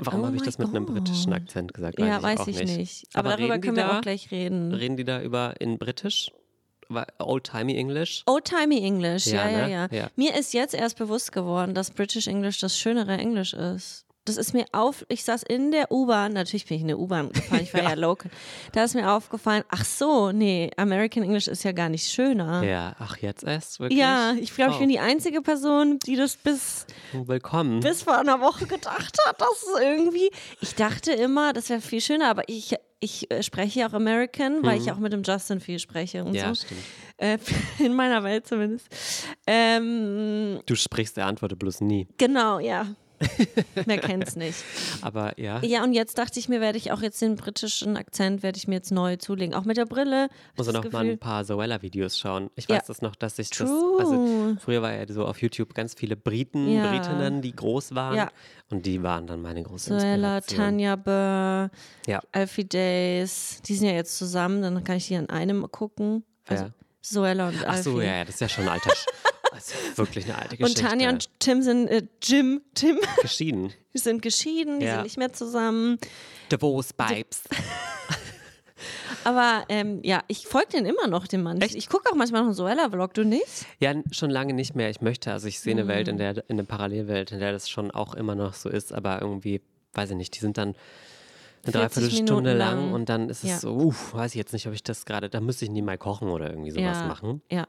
[0.00, 1.98] Warum oh habe ich das mit einem britischen Akzent gesagt?
[1.98, 2.76] Weiß ja, weiß ich, nicht.
[2.76, 3.08] nicht.
[3.14, 4.72] Aber, Aber darüber können wir da, auch gleich reden.
[4.72, 6.30] Reden die da über in Britisch?
[7.18, 8.22] Old-timey English?
[8.26, 9.72] Old-timey English, ja, ja, ne?
[9.72, 10.10] ja, ja.
[10.16, 14.04] Mir ist jetzt erst bewusst geworden, dass British English das schönere Englisch ist.
[14.26, 17.30] Das ist mir auf, ich saß in der U-Bahn, natürlich bin ich in der U-Bahn
[17.30, 17.90] gefahren, ich war ja.
[17.90, 18.30] ja local.
[18.72, 22.62] Da ist mir aufgefallen, ach so, nee, American English ist ja gar nicht schöner.
[22.62, 23.98] Ja, ach jetzt erst wirklich?
[23.98, 24.74] Ja, ich glaube, oh.
[24.74, 27.80] ich bin die einzige Person, die das bis, Willkommen.
[27.80, 30.30] bis vor einer Woche gedacht hat, dass es irgendwie,
[30.62, 32.74] ich dachte immer, das wäre viel schöner, aber ich
[33.04, 34.92] ich äh, spreche auch American, weil ich mhm.
[34.92, 36.64] auch mit dem Justin viel spreche und ja, so.
[36.64, 36.80] Stimmt.
[37.18, 37.38] Äh,
[37.84, 38.88] in meiner Welt zumindest.
[39.46, 42.08] Ähm, du sprichst, er antwortet bloß nie.
[42.18, 42.86] Genau, ja.
[43.74, 44.64] Wer kennt's nicht.
[45.02, 45.62] Aber ja.
[45.62, 48.68] Ja, und jetzt dachte ich mir, werde ich auch jetzt den britischen Akzent, werde ich
[48.68, 49.54] mir jetzt neu zulegen.
[49.54, 50.28] Auch mit der Brille.
[50.56, 52.50] Muss noch mal ein paar Zoella-Videos schauen.
[52.56, 52.84] Ich weiß ja.
[52.86, 53.96] das noch, dass ich True.
[53.98, 56.90] das, also früher war ja so auf YouTube ganz viele Briten, ja.
[56.90, 58.16] Britinnen, die groß waren.
[58.16, 58.30] Ja.
[58.70, 61.70] Und die waren dann meine große Zoella, Tanja Burr,
[62.06, 62.20] ja.
[62.32, 66.24] Alfie Days, die sind ja jetzt zusammen, dann kann ich die an einem gucken.
[66.46, 66.70] Also ja.
[67.02, 67.66] Zoella und Alfie.
[67.68, 68.90] Ach so, ja, das ist ja schon ein alter
[69.54, 70.82] Das ist wirklich eine alte Geschichte.
[70.82, 72.98] Und Tanja und Tim sind, äh, Jim, Tim.
[73.22, 73.72] Geschieden.
[73.92, 74.94] die sind geschieden, die ja.
[74.94, 75.98] sind nicht mehr zusammen.
[76.50, 77.42] Divorce Vibes.
[79.24, 81.60] Aber ähm, ja, ich folge den immer noch, dem Mann.
[81.60, 81.74] Echt?
[81.74, 83.66] Ich gucke auch manchmal noch einen Zoella-Vlog, du nicht?
[83.78, 84.90] Ja, schon lange nicht mehr.
[84.90, 85.88] Ich möchte, also ich sehe eine mhm.
[85.88, 88.92] Welt, in der, in eine Parallelwelt, in der das schon auch immer noch so ist,
[88.92, 89.62] aber irgendwie,
[89.94, 90.74] weiß ich nicht, die sind dann
[91.62, 92.76] eine Dreiviertelstunde lang.
[92.76, 92.92] lang.
[92.92, 93.58] und dann ist es ja.
[93.58, 95.96] so, uff, weiß ich jetzt nicht, ob ich das gerade, da müsste ich nie mal
[95.96, 97.06] kochen oder irgendwie sowas ja.
[97.06, 97.40] machen.
[97.50, 97.66] Ja.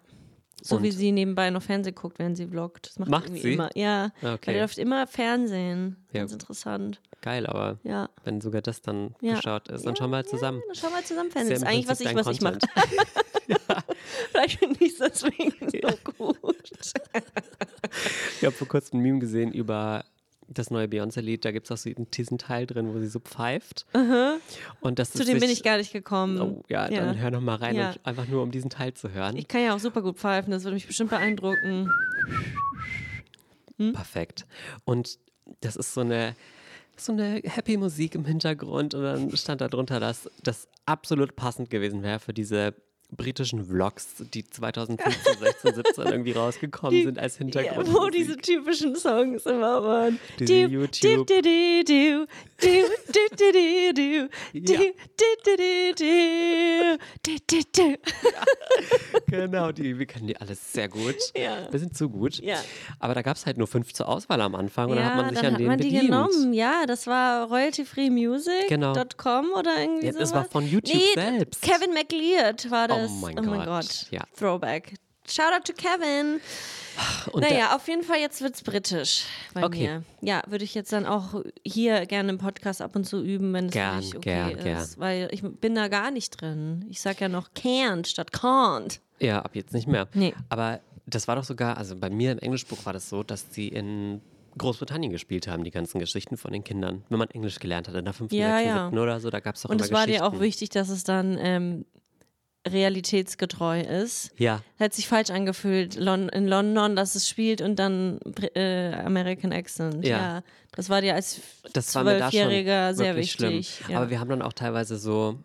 [0.62, 2.88] So und wie sie nebenbei noch Fernsehen guckt, wenn sie vloggt.
[2.88, 3.54] Das macht, macht sie?
[3.54, 3.70] immer.
[3.76, 4.40] Ja, okay.
[4.46, 5.98] weil die läuft immer Fernsehen.
[6.12, 6.22] Ja.
[6.22, 7.02] Ganz interessant.
[7.22, 8.10] Geil, aber ja.
[8.24, 9.36] wenn sogar das dann ja.
[9.36, 10.62] geschaut ist, dann schauen wir halt zusammen.
[10.68, 11.54] dann schauen wir halt zusammen Fernsehen.
[11.54, 12.60] Das ist eigentlich, was ich, was ich mache.
[14.32, 16.72] Vielleicht finde ich es deswegen so gut.
[18.38, 20.04] ich habe vor kurzem ein Meme gesehen über
[20.48, 23.86] das neue Beyoncé-Lied, da gibt es auch so diesen Teil drin, wo sie so pfeift.
[23.96, 24.38] Uh
[24.82, 26.40] Und das Zu dem bin ich gar nicht gekommen.
[26.40, 27.94] Oh, ja, ja, dann hör noch mal rein, ja.
[28.04, 29.36] einfach nur um diesen Teil zu hören.
[29.38, 31.92] Ich kann ja auch super gut pfeifen, das würde mich bestimmt beeindrucken.
[33.78, 33.94] Hm?
[33.94, 34.46] Perfekt.
[34.86, 35.20] Und
[35.62, 36.36] das ist so eine,
[36.96, 41.70] so eine happy Musik im Hintergrund und dann stand da drunter, dass das absolut passend
[41.70, 42.74] gewesen wäre für diese
[43.12, 47.94] britischen Vlogs, die 2015, 16, 17 irgendwie rausgekommen die, sind als Hintergrund.
[47.94, 50.20] Wo diese typischen Songs immer waren.
[50.40, 51.28] Diese du, YouTube.
[51.28, 52.28] Du, du,
[59.28, 61.16] Genau, die, wir kennen die alles sehr gut.
[61.36, 61.72] Ja.
[61.72, 62.40] Wir sind zu gut.
[62.40, 62.58] Ja.
[63.00, 65.26] Aber da gab es halt nur fünf zur Auswahl am Anfang und ja, dann hat
[65.26, 66.54] man sich an hat man die genommen.
[66.54, 68.92] Ja, das war royaltyfreemusic.com genau.
[69.60, 70.32] oder irgendwie ja, sowas.
[70.32, 71.62] Das war von YouTube nee, selbst.
[71.62, 72.95] Kevin McLeod war das.
[72.96, 73.68] Oh mein, oh mein Gott.
[73.68, 74.08] Gott.
[74.12, 74.22] Ja.
[74.38, 74.96] Throwback.
[75.28, 76.40] Shout out to Kevin.
[77.32, 79.80] Und naja, auf jeden Fall jetzt wird es britisch bei okay.
[79.80, 80.04] mir.
[80.22, 83.66] Ja, würde ich jetzt dann auch hier gerne im Podcast ab und zu üben, wenn
[83.66, 84.64] es gern, okay gern, ist.
[84.64, 84.88] Gern.
[84.98, 86.86] Weil ich bin da gar nicht drin.
[86.90, 89.00] Ich sage ja noch can't statt can't.
[89.20, 90.08] Ja, ab jetzt nicht mehr.
[90.14, 90.34] Nee.
[90.50, 93.68] Aber das war doch sogar, also bei mir im Englischbuch war das so, dass sie
[93.68, 94.22] in
[94.58, 97.04] Großbritannien gespielt haben, die ganzen Geschichten von den Kindern.
[97.10, 98.86] Wenn man Englisch gelernt hat, in der 5., ja, 6., ja.
[98.90, 98.98] 7.
[99.00, 101.38] oder so, da gab es doch Und es war dir auch wichtig, dass es dann
[101.40, 101.86] ähm,
[102.68, 104.32] realitätsgetreu ist.
[104.38, 104.62] Ja.
[104.80, 108.20] Hat sich falsch angefühlt Lon in London, dass es spielt und dann
[108.56, 110.06] äh, American Accent.
[110.06, 110.18] Ja.
[110.18, 110.44] ja.
[110.72, 111.40] Das war dir als
[111.74, 113.82] Zwölfjähriger sehr wichtig.
[113.88, 113.98] Ja.
[113.98, 115.38] Aber wir haben dann auch teilweise so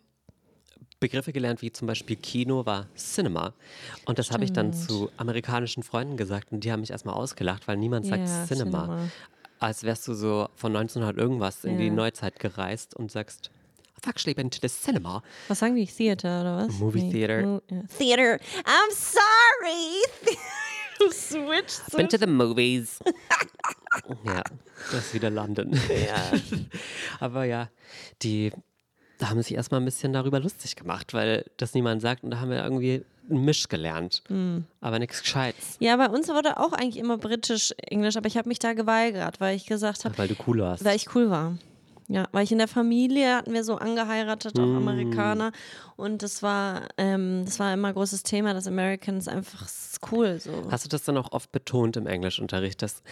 [0.99, 3.55] Begriffe gelernt, wie zum Beispiel Kino war Cinema.
[4.05, 7.69] Und das habe ich dann zu amerikanischen Freunden gesagt und die haben mich erstmal ausgelacht,
[7.69, 8.83] weil niemand sagt ja, Cinema.
[8.85, 9.09] Cinema.
[9.59, 13.51] Als wärst du so von 1900 irgendwas in die Neuzeit gereist und sagst,
[14.07, 15.23] actually been to the cinema.
[15.49, 15.87] Was sagen die?
[15.87, 16.79] Theater oder was?
[16.79, 17.43] Movie Theater.
[17.43, 17.63] Mo.
[17.99, 18.39] Theater.
[18.65, 20.37] I'm sorry.
[20.99, 21.97] du switchst.
[21.97, 22.99] Been to the movies.
[24.25, 24.43] ja,
[24.93, 25.73] das ist wieder London.
[26.07, 26.33] Ja.
[27.21, 27.69] Aber ja,
[28.23, 28.53] die
[29.21, 32.41] da haben sich erstmal ein bisschen darüber lustig gemacht, weil das niemand sagt und da
[32.41, 34.23] haben wir irgendwie einen Misch gelernt.
[34.29, 34.65] Hm.
[34.81, 35.77] Aber nichts Gescheites.
[35.79, 39.39] ja, bei uns wurde auch eigentlich immer britisch Englisch, aber ich habe mich da geweigert,
[39.41, 40.85] weil ich gesagt habe, Weil du cool warst.
[40.85, 41.59] weil ich cool war.
[42.13, 44.77] Ja, weil ich in der Familie hatten wir so angeheiratet, auch Mm.
[44.79, 45.53] Amerikaner.
[45.97, 49.69] Und das war, ähm, das war immer ein großes Thema, dass Americans einfach
[50.11, 50.51] cool so.
[50.73, 52.83] Hast du das dann auch oft betont im Englischunterricht?
[52.83, 53.05] Dass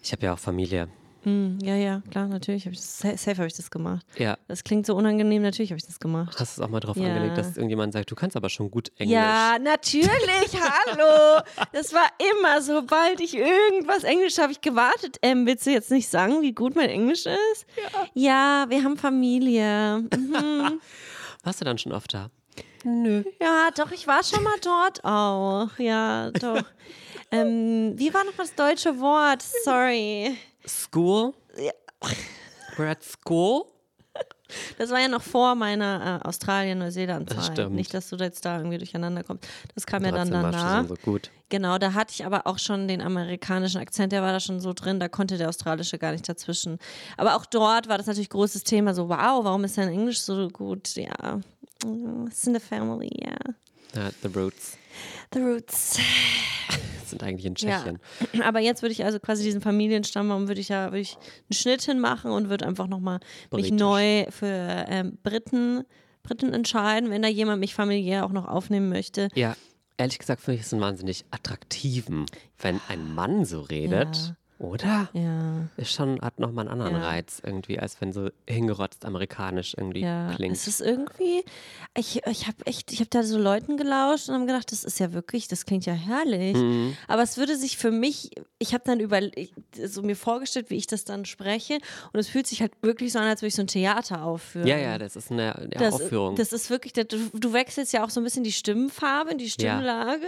[0.00, 0.86] ich habe ja auch Familie
[1.22, 2.64] Hm, ja, ja, klar, natürlich.
[2.64, 4.06] Hab ich das, safe habe ich das gemacht.
[4.16, 4.38] Ja.
[4.48, 6.34] Das klingt so unangenehm, natürlich habe ich das gemacht.
[6.40, 7.08] Hast du es auch mal drauf Ja.
[7.08, 9.14] angelegt, dass irgendjemand sagt, du kannst aber schon gut Englisch?
[9.14, 10.10] Ja, natürlich,
[10.86, 11.42] hallo.
[11.72, 12.06] Das war
[12.38, 15.18] immer, sobald ich irgendwas Englisch habe ich gewartet.
[15.20, 17.66] Ähm, willst du jetzt nicht sagen, wie gut mein Englisch ist?
[18.14, 20.04] Ja, wir haben Familie.
[20.16, 20.80] Mhm.
[21.44, 22.30] Warst du dann schon oft da?
[22.82, 25.78] Ja, doch, ich war schon mal dort auch.
[25.78, 26.62] Ja, doch.
[27.30, 29.42] ähm, wie war noch das deutsche Wort?
[29.64, 30.34] Sorry.
[30.66, 31.34] School?
[31.56, 31.72] Ja.
[32.76, 33.64] We're at school?
[34.78, 37.52] Das war ja noch vor meiner äh, Australien-Neuseeland-Zeit.
[37.52, 37.74] stimmt.
[37.76, 39.46] Nicht, dass du da jetzt da irgendwie durcheinander kommst.
[39.74, 40.88] Das kam ja dann danach.
[40.88, 41.30] so gut.
[41.50, 44.72] Genau, da hatte ich aber auch schon den amerikanischen Akzent, der war da schon so
[44.72, 46.78] drin, da konnte der australische gar nicht dazwischen.
[47.16, 50.48] Aber auch dort war das natürlich großes Thema, so wow, warum ist dein Englisch so
[50.48, 50.96] gut?
[50.96, 51.40] Ja,
[52.26, 53.36] it's in the family, ja.
[53.94, 54.76] Ja, the Roots
[55.32, 55.98] The roots.
[57.10, 57.78] Sind eigentlich in Ja.
[57.78, 57.98] Tschechien.
[58.44, 61.82] Aber jetzt würde ich also quasi diesen Familienstammbaum, würde ich ja würde ich einen Schnitt
[61.82, 63.20] hinmachen und würde einfach nochmal
[63.52, 64.46] mich neu für
[64.88, 65.84] ähm, Briten,
[66.22, 69.28] Briten entscheiden, wenn da jemand mich familiär auch noch aufnehmen möchte.
[69.34, 69.56] Ja,
[69.96, 72.26] ehrlich gesagt finde ich es einen wahnsinnig attraktiven,
[72.58, 74.16] wenn ein Mann so redet.
[74.16, 74.36] Ja.
[74.60, 75.08] Oder?
[75.14, 75.68] Ja.
[75.78, 77.08] Ist schon, hat nochmal einen anderen Ja.
[77.08, 80.54] Reiz irgendwie, als wenn so hingerotzt amerikanisch irgendwie Ja, klingt.
[80.54, 81.42] es ist irgendwie,
[81.96, 85.00] ich, ich habe echt, ich habe da so Leuten gelauscht und habe gedacht, das ist
[85.00, 86.54] ja wirklich, das klingt ja herrlich.
[86.56, 86.94] Mhm.
[87.08, 89.20] Aber es würde sich für mich, ich habe dann über,
[89.82, 91.78] so mir vorgestellt, wie ich das dann spreche
[92.12, 94.66] und es fühlt sich halt wirklich so an, als würde ich so ein Theater aufführen.
[94.66, 96.36] ja, ja, das ist eine, eine das, Aufführung.
[96.36, 100.26] Das ist wirklich, du, du wechselst ja auch so ein bisschen die Stimmfarbe, die Stimmlage.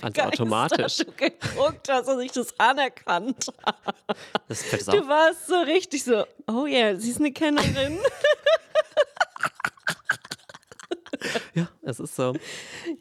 [0.00, 0.78] Ganz Geist, automatisch.
[0.78, 4.18] dass du geguckt hast und ich das anerkannt habe.
[4.48, 7.98] Das Du warst so richtig so, oh ja, sie ist eine Kennerin.
[11.54, 12.34] Ja, es ist so.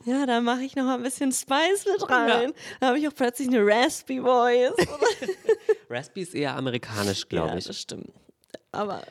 [0.05, 2.53] Ja, da mache ich noch mal ein bisschen Spice mit rein.
[2.79, 4.73] Da habe ich auch plötzlich eine Raspy Voice.
[5.89, 7.65] Raspy ist eher amerikanisch, glaube ja, ich.
[7.65, 8.11] das stimmt.
[8.71, 9.01] Aber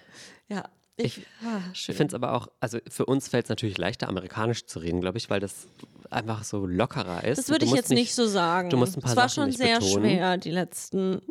[0.48, 0.64] ja,
[1.04, 4.78] ich, ah, finde es aber auch, also für uns fällt es natürlich leichter, amerikanisch zu
[4.78, 5.66] reden, glaube ich, weil das
[6.10, 7.38] einfach so lockerer ist.
[7.38, 8.70] das würde ich jetzt nicht so sagen.
[8.70, 10.04] du musst ein paar Es war Sachen schon nicht sehr betonen.
[10.10, 11.22] schwer die letzten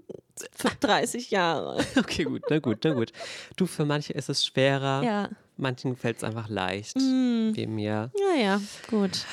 [0.81, 1.83] 30 Jahre.
[1.97, 3.11] Okay, gut, na gut, na gut.
[3.57, 5.61] Du, für manche ist es schwerer, Ja, Mm.
[5.63, 8.11] manchen fällt es einfach leicht, wie mir.
[8.17, 9.25] ja, ja, gut.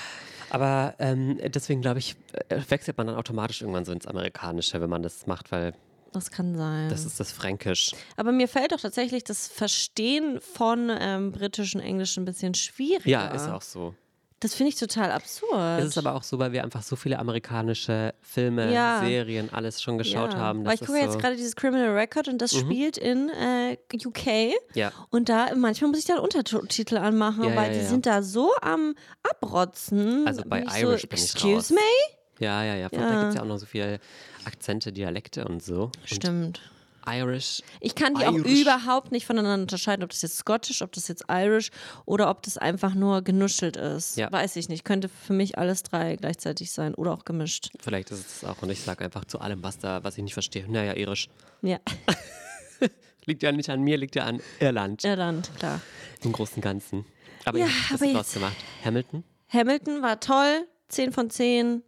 [0.51, 2.17] Aber ähm, deswegen glaube ich,
[2.49, 5.73] äh, wechselt man dann automatisch irgendwann so ins Amerikanische, wenn man das macht, weil
[6.17, 6.89] Das kann sein.
[6.89, 7.93] das ist das Fränkisch.
[8.17, 13.09] Aber mir fällt doch tatsächlich das Verstehen von ähm, britischen Englisch ein bisschen schwieriger.
[13.09, 13.95] Ja, ist auch so.
[14.41, 15.81] Das finde ich total absurd.
[15.81, 19.01] Es ist aber auch so, weil wir einfach so viele amerikanische Filme, Ja.
[19.03, 20.39] Serien, alles schon geschaut ja.
[20.39, 20.65] haben.
[20.67, 21.23] Weil ich gucke jetzt so, Mhm.
[21.23, 24.53] gerade dieses Criminal Record und das spielt in äh, UK.
[24.75, 28.53] ja, Und da manchmal muss ich dann Untertitel anmachen, Ja, weil die sind da so
[28.61, 30.27] am Abrotzen.
[30.27, 31.71] Also bei Irish so, bin ich Excuse raus.
[31.71, 32.16] me?
[32.39, 32.89] Ja, ja, ja.
[32.89, 33.19] Da Ja.
[33.21, 33.99] gibt es ja auch noch so viele
[34.45, 35.91] Akzente, Dialekte und so.
[36.05, 36.61] Stimmt.
[36.61, 36.61] Und
[37.09, 38.63] Irish, Ich kann die auch Irish.
[38.63, 41.71] überhaupt nicht voneinander unterscheiden, ob das jetzt Scottish, ob das jetzt Irish
[42.05, 44.17] oder ob das einfach nur genuschelt ist.
[44.17, 44.31] Ja.
[44.33, 44.85] Weiß ich nicht.
[44.85, 47.71] Könnte für mich alles drei gleichzeitig sein oder auch gemischt.
[47.79, 48.61] vielleicht ist es auch.
[48.61, 50.65] Und ich sage einfach zu allem, was da, was ich nicht verstehe.
[50.69, 51.29] Naja, irisch.
[51.63, 51.79] Ja,
[53.29, 55.03] Liegt ja nicht an mir, liegt ja an Irland.
[55.05, 55.81] Irland, klar.
[56.23, 57.05] Im Großen und Ganzen.
[57.45, 58.57] Aber Ja, aber ist jetzt- ausgemacht.
[58.85, 59.25] Hamilton?
[59.49, 61.83] Hamilton war toll, 10 von 10.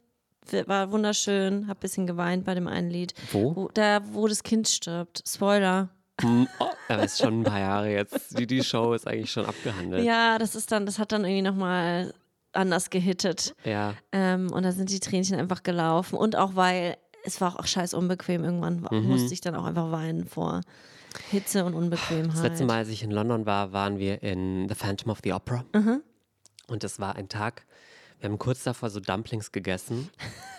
[0.66, 3.14] War wunderschön, hab ein bisschen geweint bei dem einen Lied.
[3.32, 3.54] Wo?
[3.56, 5.22] Wo, da, wo das Kind stirbt.
[5.26, 5.88] Spoiler.
[6.20, 8.38] Hm, oh, aber ist schon ein paar Jahre jetzt.
[8.38, 10.04] Die, die Show ist eigentlich schon abgehandelt.
[10.04, 12.12] Ja, das ist dann, das hat dann irgendwie nochmal
[12.52, 13.54] anders gehittet.
[13.64, 13.94] Ja.
[14.10, 16.16] Ähm, und da sind die Tränchen einfach gelaufen.
[16.18, 18.42] Und auch weil es war auch scheiß unbequem.
[18.42, 19.06] Irgendwann wa- Mhm.
[19.08, 20.62] musste ich dann auch einfach weinen vor
[21.30, 22.34] Hitze und Unbequemheit.
[22.34, 25.32] Das letzte Mal, als ich in London war, waren wir in The Phantom of the
[25.32, 25.64] Opera.
[25.74, 26.02] Mhm.
[26.68, 27.64] Und es war ein Tag,
[28.20, 30.10] wir haben kurz davor so Dumplings gegessen.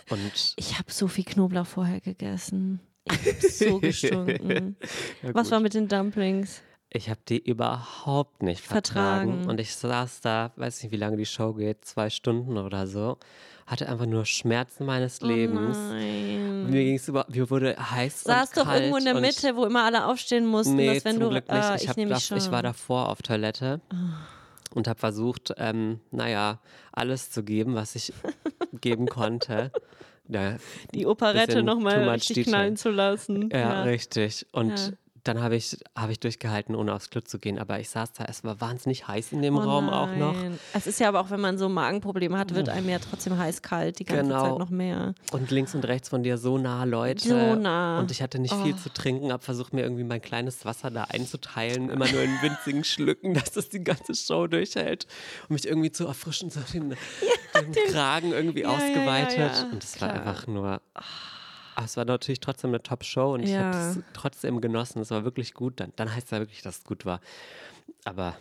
[0.08, 2.80] Und Ich habe so viel Knoblauch vorher gegessen.
[3.04, 4.76] Ich hab so gestunken.
[5.22, 6.62] Ja, Was war mit den Dumplings?
[6.92, 9.30] ich habe die überhaupt nicht vertragen.
[9.30, 9.48] Vertragen.
[9.50, 13.16] Und ich saß da, weiß nicht, wie lange die Show geht, zwei Stunden oder so,
[13.64, 15.76] hatte einfach nur Schmerzen meines Lebens.
[15.78, 15.94] Oh.
[16.68, 20.06] Mir ging's über, mir wurde heiß Saß doch irgendwo in der Mitte, wo immer alle
[20.06, 21.30] aufstehen mussten, Nee, dass wenn zum du.
[21.30, 21.62] Glück nicht.
[21.62, 22.38] Ah, ich, ich hab nehme da, mich schon.
[22.38, 22.40] Ah.
[22.40, 23.80] ich war davor auf Toilette
[24.74, 26.60] und habe versucht, ähm, naja,
[26.92, 28.12] alles zu geben, was ich
[28.80, 29.72] geben konnte.
[30.28, 30.56] Ja,
[30.94, 32.50] die Operette nochmal richtig detail.
[32.50, 33.50] knallen zu lassen.
[33.52, 34.46] ja, richtig.
[34.52, 34.90] Und Ja.
[35.24, 37.58] Dann habe ich, hab ich durchgehalten, ohne aufs Klo zu gehen.
[37.58, 40.34] Aber ich saß da, es war wahnsinnig heiß in dem Oh Raum auch noch.
[40.72, 43.98] Es ist ja aber auch, wenn man so Magenprobleme hat, wird einem ja trotzdem heiß-kalt
[43.98, 44.42] die ganze Genau.
[44.50, 45.14] Zeit noch mehr.
[45.32, 47.28] Und links und rechts von dir so nah Leute.
[47.28, 47.98] So nah.
[47.98, 48.62] Und ich hatte nicht Oh.
[48.64, 52.30] viel zu trinken, habe versucht, mir irgendwie mein kleines Wasser da einzuteilen, immer nur in
[52.42, 55.06] winzigen Schlücken, dass das die ganze Show durchhält.
[55.48, 59.38] Um mich irgendwie zu erfrischen, so den, den Kragen irgendwie Ja, ja, ja, ausgeweitet.
[59.38, 60.80] ja, und es war einfach nur
[61.80, 63.60] Aber es war natürlich trotzdem eine Top-Show und ich Ja.
[63.60, 65.00] habe es trotzdem genossen.
[65.00, 65.80] Es war wirklich gut.
[65.80, 67.20] Dann, dann heißt es ja wirklich, dass es gut war.
[68.04, 68.36] Aber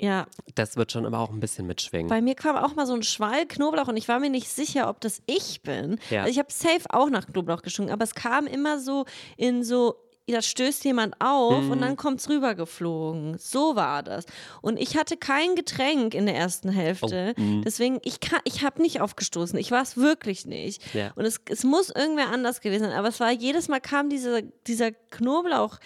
[0.00, 0.26] Ja,
[0.56, 2.08] das wird schon immer auch ein bisschen mitschwingen.
[2.08, 4.88] bei mir kam auch mal so ein Schwall Knoblauch und ich war mir nicht sicher,
[4.88, 6.00] ob das ich bin.
[6.10, 6.22] Ja.
[6.22, 9.04] Also ich habe safe auch nach Knoblauch geschwungen, aber es kam immer so
[9.36, 9.94] in so,
[10.30, 11.70] da stößt jemand auf Mhm.
[11.70, 13.38] und dann kommt es rübergeflogen.
[13.38, 14.24] So war das.
[14.62, 17.34] Und ich hatte kein Getränk in der ersten Hälfte.
[17.36, 17.62] Oh, mhm.
[17.62, 19.58] Deswegen, ich, kann- ich habe nicht aufgestoßen.
[19.58, 20.94] Ich war es wirklich nicht.
[20.94, 21.12] Ja.
[21.16, 22.92] Und es, es muss irgendwer anders gewesen sein.
[22.98, 25.78] Aber es war jedes Mal kam dieser, dieser Knoblauch.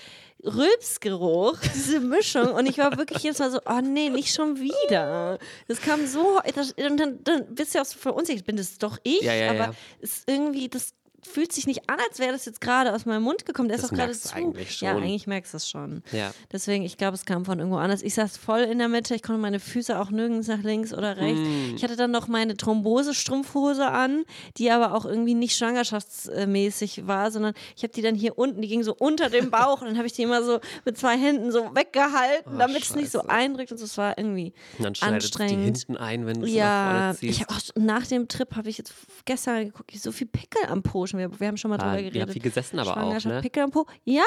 [0.46, 5.38] Rülpsgeruch, diese Mischung und ich war wirklich jetzt mal so, oh nee, nicht schon wieder.
[5.68, 8.98] Das kam so, das, und dann, dann bist du auch so verunsichert, bin das doch
[9.02, 9.74] ich, Ja, ja, aber ja.
[10.00, 10.92] es ist irgendwie, das
[11.26, 13.68] fühlt sich nicht an, als wäre das jetzt gerade aus meinem Mund gekommen.
[13.68, 14.34] Der ist Das doch gerade merkst du zu.
[14.36, 15.02] eigentlich Ja, schon.
[15.02, 16.02] eigentlich merkst du es schon.
[16.12, 16.32] ja.
[16.52, 18.02] Deswegen, ich glaube, es kam von irgendwo anders.
[18.02, 21.16] Ich saß voll in der Mitte, ich konnte meine Füße auch nirgends nach links oder
[21.16, 21.38] rechts.
[21.40, 21.74] Hm.
[21.76, 24.24] Ich hatte dann noch meine Thrombose-Strumpfhose an,
[24.56, 28.68] die aber auch irgendwie nicht schwangerschaftsmäßig war, sondern ich habe die dann hier unten, die
[28.68, 31.50] ging so unter dem Bauch und dann habe ich die immer so mit zwei Händen
[31.52, 33.84] so weggehalten, Oh, damit es nicht so eindrückt und so.
[33.84, 35.64] Es war irgendwie Und dann es die anstrengend.
[35.64, 37.40] hinten ein, wenn du es nach ja, vorne ziehst.
[37.40, 38.92] ich auch nach dem Trip habe ich jetzt
[39.24, 41.30] gestern geguckt, so viel Pickel am Po schon.
[41.32, 42.22] Wir, wir haben schon mal Ah, drüber ihr geredet.
[42.22, 43.40] habt viel gesessen aber auch, ne?
[43.40, 43.86] Pickel am Po.
[44.04, 44.22] Ja,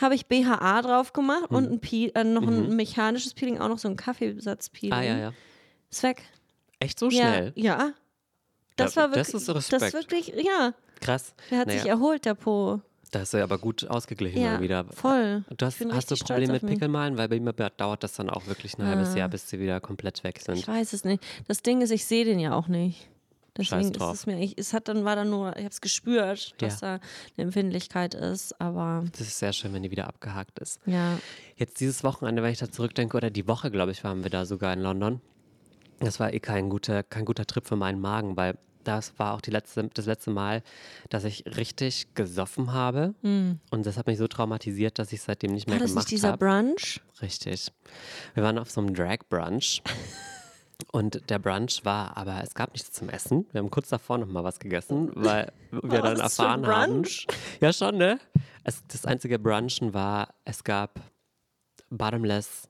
[0.00, 1.56] habe ich BHA drauf gemacht Hm.
[1.56, 4.96] und ein Peel, äh, noch ein mechanisches Peeling, auch noch so ein Kaffeesatzpeeling.
[4.98, 5.04] Mhm.
[5.04, 5.32] Ah, ja, ja.
[5.90, 6.22] Ist weg.
[6.78, 7.52] Echt so Ja, schnell?
[7.56, 7.92] ja.
[8.76, 9.92] Das Ja, war das wirklich, ist das Respekt.
[9.94, 11.34] wirklich, ja, Krass.
[11.50, 12.80] der hat Naja, sich erholt, der Po.
[13.10, 14.84] Da hast du ja aber gut ausgeglichen Ja, mal wieder.
[14.84, 15.44] voll.
[15.54, 16.66] Du hast, hast du Probleme mit.
[16.66, 17.18] Pickelmalen?
[17.18, 19.18] Weil bei mir dauert das dann auch wirklich ein halbes Ah.
[19.18, 20.54] Jahr, bis sie wieder komplett weg sind.
[20.56, 21.22] Ich weiß es nicht.
[21.46, 23.10] Das Ding ist, ich sehe den ja auch nicht.
[23.56, 26.54] Deswegen ist es mir, ich, es hat dann war dann nur, ich habe es gespürt,
[26.58, 27.00] dass da eine
[27.46, 30.80] Empfindlichkeit ist, aber Das ist sehr schön, wenn die wieder abgehakt ist.
[30.86, 31.18] ja,
[31.56, 34.46] Jetzt dieses Wochenende, wenn ich da zurückdenke, oder die Woche, glaube ich, waren wir da
[34.46, 35.20] sogar in London.
[36.00, 39.40] Das war eh kein guter, kein guter Trip für meinen Magen, weil das war auch
[39.40, 40.62] die letzte, das letzte Mal,
[41.08, 43.14] dass ich richtig gesoffen habe.
[43.22, 46.06] Und das hat mich so traumatisiert, dass ich es seitdem nicht mehr war das gemacht
[46.06, 46.44] nicht dieser habe.
[46.44, 47.00] Brunch?
[47.20, 47.68] Richtig.
[48.34, 49.82] Wir waren auf so einem Drag-Brunch.
[50.92, 53.46] Und der Brunch war, aber es gab nichts zum Essen.
[53.52, 56.92] Wir haben kurz davor noch mal was gegessen, weil wir dann erfahren haben.
[57.02, 57.26] Brunch?
[57.60, 58.20] Ja, schon, ne?
[58.62, 61.00] Es, das einzige Brunchen war, es gab
[61.88, 62.68] Bottomless,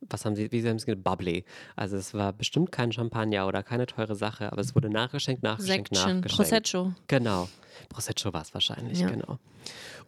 [0.00, 1.44] was haben sie, wie haben sie gesagt, Bubbly.
[1.76, 5.88] Also es war bestimmt kein Champagner oder keine teure Sache, aber es wurde nachgeschenkt, nachgeschenkt,
[5.94, 6.50] Section, nachgeschenkt.
[6.50, 6.92] Prosecco.
[7.06, 7.48] Genau.
[7.90, 9.08] Prosecco war es wahrscheinlich, Ja.
[9.08, 9.38] genau.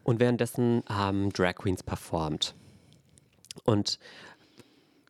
[0.03, 2.57] Und währenddessen haben Drag Queens performt.
[3.65, 3.99] Und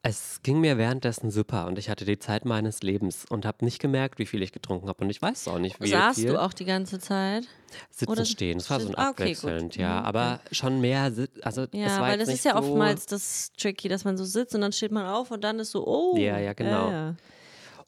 [0.05, 3.79] es ging mir währenddessen super und ich hatte die Zeit meines Lebens und habe nicht
[3.79, 5.05] gemerkt, wie viel ich getrunken habe.
[5.05, 6.31] Und ich weiß auch nicht, wie Saßt viel.
[6.31, 7.47] du auch die ganze Zeit?
[7.91, 8.59] Sitzen, oder stehen.
[8.59, 9.45] Es war so ein ah, okay, gut.
[9.45, 10.01] abwechselnd, ja.
[10.01, 11.12] Mhm, Aber schon mehr,
[11.43, 14.25] also es Ja, war weil das ist ja so, oftmals das Tricky, dass man so
[14.25, 16.17] sitzt und dann steht man auf und dann ist so, oh.
[16.17, 16.91] Ja, ja, genau.
[16.91, 17.15] ja.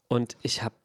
[0.07, 0.75] Und ich habe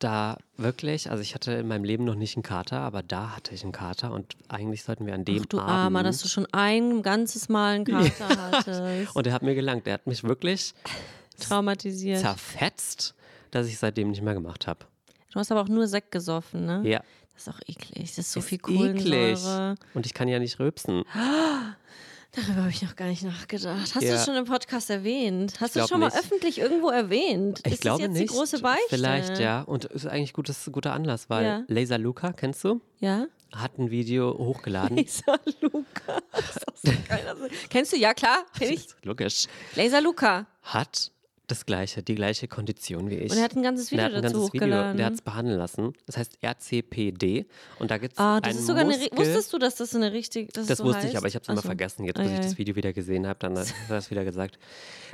[0.00, 3.54] da wirklich, also ich hatte in meinem Leben noch nicht einen Kater, aber da hatte
[3.54, 6.28] ich einen Kater und eigentlich sollten wir an dem Ach du Abend Armer, dass du
[6.28, 9.14] schon ein ganzes Mal einen Kater hattest.
[9.14, 9.86] und er hat mir gelangt.
[9.86, 10.74] Er hat mich wirklich
[11.38, 12.20] Traumatisiert.
[12.20, 13.14] zerfetzt,
[13.50, 14.80] dass ich seitdem nicht mehr gemacht habe.
[15.32, 16.82] Du hast aber auch nur Sekt gesoffen, ne?
[16.84, 17.02] Ja.
[17.34, 18.08] Das ist auch eklig.
[18.10, 18.76] Das ist so Ist viel eklig.
[18.76, 19.74] Kohlensäure.
[19.94, 21.04] Und ich kann ja nicht rülpsen.
[22.32, 23.92] Darüber habe ich noch gar nicht nachgedacht.
[23.94, 24.12] Hast du Ja.
[24.12, 25.54] das schon im Podcast erwähnt?
[25.60, 26.16] Hast du es schon mal nicht.
[26.18, 27.60] öffentlich irgendwo erwähnt?
[27.66, 28.30] Ich ist glaube das jetzt nicht.
[28.32, 28.84] die große Beichte?
[28.88, 29.62] Vielleicht, ja.
[29.62, 31.64] Und ist eigentlich gutes, guter Anlass, weil Ja.
[31.66, 32.80] Laser Luca, kennst du?
[33.00, 33.26] Ja?
[33.52, 34.96] Hat ein Video hochgeladen.
[34.96, 36.22] Laser Luca.
[36.82, 36.94] Das
[37.68, 37.96] Kennst du?
[37.96, 38.44] Ja, klar.
[38.58, 38.86] Kenn ich.
[39.02, 39.46] Logisch.
[39.74, 40.46] Laser Luca.
[40.62, 41.10] Hat
[41.50, 43.30] das gleiche, die gleiche Kondition wie ich.
[43.32, 44.96] Und er hat ein ganzes Video hat ein dazu ganzes Video, hochgeladen.
[44.96, 45.92] der hat es behandeln lassen.
[46.06, 47.46] Das heißt RCPD.
[47.78, 48.90] Und da gibt es ah, das ist sogar eine.
[48.90, 49.08] Muskel.
[49.08, 50.52] Ri- Wusstest du, dass das eine richtig.
[50.52, 51.10] Dass es Das so wusste heißt?
[51.12, 51.66] ich, aber ich habe es immer so.
[51.68, 52.04] vergessen.
[52.04, 52.58] Jetzt, Ah, bis ich das.
[52.58, 54.58] Video wieder gesehen habe, dann hat er das wieder gesagt.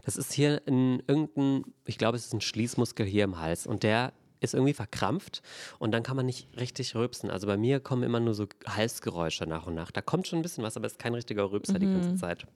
[0.05, 3.67] Das ist hier in irgendein, ich glaube, es ist ein Schließmuskel hier im Hals.
[3.67, 5.41] Und der ist irgendwie verkrampft
[5.79, 7.31] und dann kann man nicht richtig rülpsen.
[7.31, 9.91] Also bei mir kommen immer nur so Halsgeräusche nach und nach.
[9.91, 12.01] Da kommt schon ein bisschen was, aber es ist kein richtiger Rülpser die Mhm.
[12.03, 12.47] ganze Zeit.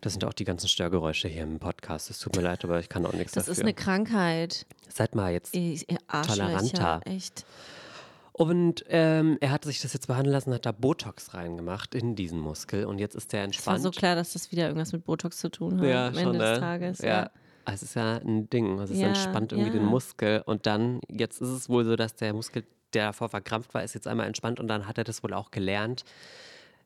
[0.00, 2.10] Das sind auch die ganzen Störgeräusche hier im Podcast.
[2.10, 3.52] Es tut mir leid, aber ich kann auch nichts Das dafür.
[3.52, 4.66] ist eine Krankheit.
[4.88, 5.54] Seid mal jetzt
[6.06, 6.46] Arschlöcher.
[6.46, 7.00] Toleranter.
[7.04, 7.44] Echt.
[8.32, 12.38] Und ähm, er hat sich das jetzt behandeln lassen, hat da Botox reingemacht in diesen
[12.40, 13.82] Muskel und jetzt ist der Es war entspannt.
[13.82, 16.38] so klar, dass das wieder irgendwas mit Botox zu tun hat ja, am schon, Ende
[16.38, 16.50] ne?
[16.50, 16.98] des Tages.
[17.00, 17.30] Ja.
[17.66, 18.78] Es ist ja ein Ding.
[18.78, 19.78] Es ist Ja, entspannt irgendwie ja.
[19.78, 23.74] den Muskel und dann, jetzt ist es wohl so, dass der Muskel, der davor verkrampft
[23.74, 26.04] war, ist jetzt einmal entspannt und dann hat er das wohl auch gelernt,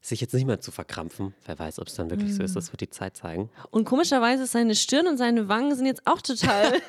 [0.07, 1.35] sich jetzt nicht mehr zu verkrampfen.
[1.47, 2.45] Wer weiß, ob es dann wirklich so Mhm.
[2.45, 3.49] ist, das wird die Zeit zeigen.
[3.71, 6.73] Und komischerweise ist seine Stirn und seine Wangen sind jetzt auch total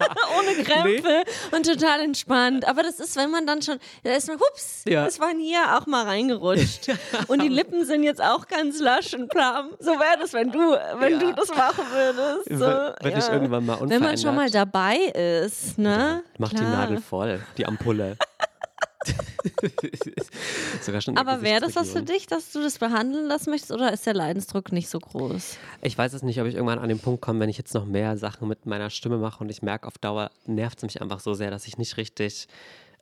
[0.38, 1.24] ohne Krämpfe
[1.56, 2.66] und total entspannt.
[2.68, 5.04] Aber das ist, wenn man dann schon, da ist man, hups, Ja.
[5.04, 6.88] das war hier auch mal reingerutscht.
[7.28, 9.70] und die Lippen sind jetzt auch ganz lasch und plam.
[9.80, 10.58] So wäre das, wenn du,
[10.98, 11.18] wenn Ja.
[11.18, 12.48] du das machen würdest.
[12.60, 12.66] So,
[13.04, 16.22] Wenn ich irgendwann mal Wenn man schon mal dabei ist, ne?
[16.38, 16.62] Macht die.
[16.62, 18.16] Nadel voll, die Ampulle.
[21.14, 24.14] Aber wäre das was für dich, dass du das behandeln lassen möchtest oder ist der
[24.14, 25.56] Leidensdruck nicht so groß?
[25.82, 27.84] Ich weiß es nicht, ob ich irgendwann an den Punkt komme, wenn ich jetzt noch
[27.84, 31.20] mehr Sachen mit meiner Stimme mache und ich merke, auf Dauer nervt es mich einfach
[31.20, 32.46] so sehr, dass ich nicht richtig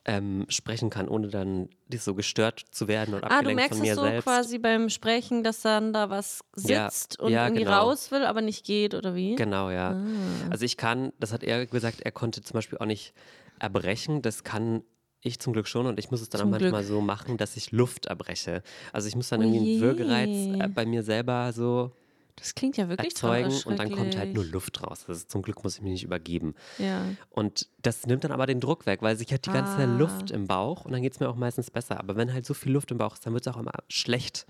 [0.05, 3.85] ähm, sprechen kann, ohne dann so gestört zu werden und Ah, du abgelenkt merkst von
[3.85, 4.23] mir es so selbst.
[4.23, 7.83] quasi beim Sprechen, dass dann da was Ja, sitzt und ja, irgendwie genau.
[7.83, 9.35] raus will, aber nicht geht oder wie?
[9.35, 9.91] Genau, ja.
[9.91, 10.03] Ah.
[10.49, 13.13] Also ich kann, das hat er gesagt, er konnte zum Beispiel auch nicht
[13.59, 14.23] erbrechen.
[14.23, 14.81] Das kann
[15.21, 16.85] ich zum Glück schon und ich muss es dann Zum auch manchmal Glück.
[16.93, 18.63] so machen, dass ich Luft erbreche.
[18.91, 21.91] Also ich muss dann irgendwie einen Würgereiz äh, bei mir selber so
[22.37, 24.43] Das klingt ja wirklich erzeugen und dann kommt halt nur.
[24.45, 25.05] Luft raus.
[25.07, 26.55] Also zum Glück muss ich mich nicht übergeben.
[26.79, 27.03] Ja.
[27.29, 29.85] Und das nimmt dann aber den Druck weg, weil sich hat die ganze Ah.
[29.85, 31.99] Luft im Bauch und dann geht es mir auch meistens besser.
[31.99, 34.47] Aber wenn halt so viel Luft im Bauch ist, dann wird es auch immer schlecht.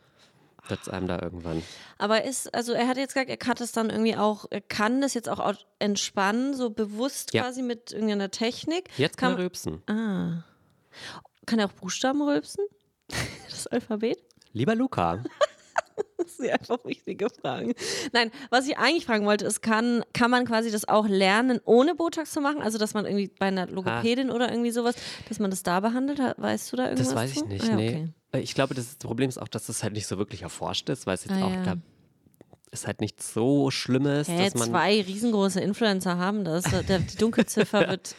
[0.68, 1.64] Wird es einem da irgendwann.
[1.98, 5.02] Aber ist, also er hat jetzt gesagt, er kann das dann irgendwie auch, er kann
[5.02, 7.42] das jetzt auch au- entspannen, so bewusst Ja.
[7.44, 8.88] quasi mit irgendeiner Technik.
[8.98, 9.82] Jetzt kann Kann- er rülpsen.
[9.88, 10.44] Ah.
[11.46, 12.66] Kann er auch Buchstaben rülpsen?
[13.50, 14.18] Das Alphabet?
[14.54, 15.24] Lieber Luca,
[16.18, 17.74] Das sind einfach wichtige Fragen.
[18.14, 21.96] Nein, was ich eigentlich fragen wollte, ist, kann, kann man quasi das auch lernen, ohne
[21.96, 22.62] Botox zu machen?
[22.62, 24.96] Also, dass man irgendwie bei einer Logopädin oder irgendwie sowas,
[25.30, 26.40] dass man das da behandelt hat?
[26.42, 27.46] Weißt du da irgendwas das weiß ich zu?
[27.48, 27.64] nicht.
[27.64, 27.90] Ah, ja, nee.
[27.90, 28.14] okay.
[28.34, 31.06] Äh, Ich glaube, das Problem ist auch, dass das halt nicht so wirklich erforscht ist,
[31.06, 31.64] weil es jetzt Ah, auch ja.
[31.64, 31.76] da
[32.72, 36.64] ist halt nichts so Schlimmes, Hä, dass man zwei riesengroße Influencer haben das.
[36.64, 38.16] Die Dunkelziffer wird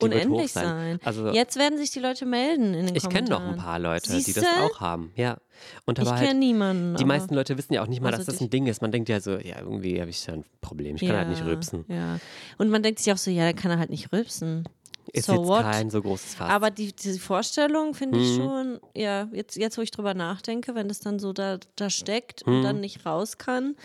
[0.00, 0.64] Die wird unendlich hoch sein.
[0.64, 1.00] sein.
[1.04, 3.54] Also- Jetzt werden sich die Leute melden in den ich kenne noch Kommentaren.
[3.54, 4.46] ein paar Leute, die das Siehste?
[4.62, 5.12] auch haben.
[5.16, 5.38] Ja.
[5.86, 6.96] Und Ich aber kenne halt niemanden.
[6.96, 8.80] die meisten Leute wissen ja auch nicht mal, Also dass das ein Ding ist.
[8.80, 10.96] Man denkt ja so, ja, irgendwie habe ich ja ein Problem.
[10.96, 11.84] Ich kann halt nicht rülpsen.
[11.88, 12.18] Ja.
[12.58, 14.68] Und man denkt sich auch so, ja, dann kann er halt nicht rülpsen.
[15.12, 15.62] Ist so jetzt what?
[15.62, 16.50] kein so großes Fass.
[16.50, 18.36] Aber die, die Vorstellung finde ich Mhm.
[18.36, 22.46] schon, ja, jetzt, jetzt wo ich drüber nachdenke, wenn das dann so da, da steckt
[22.46, 22.52] Mhm.
[22.56, 23.76] und dann nicht raus kann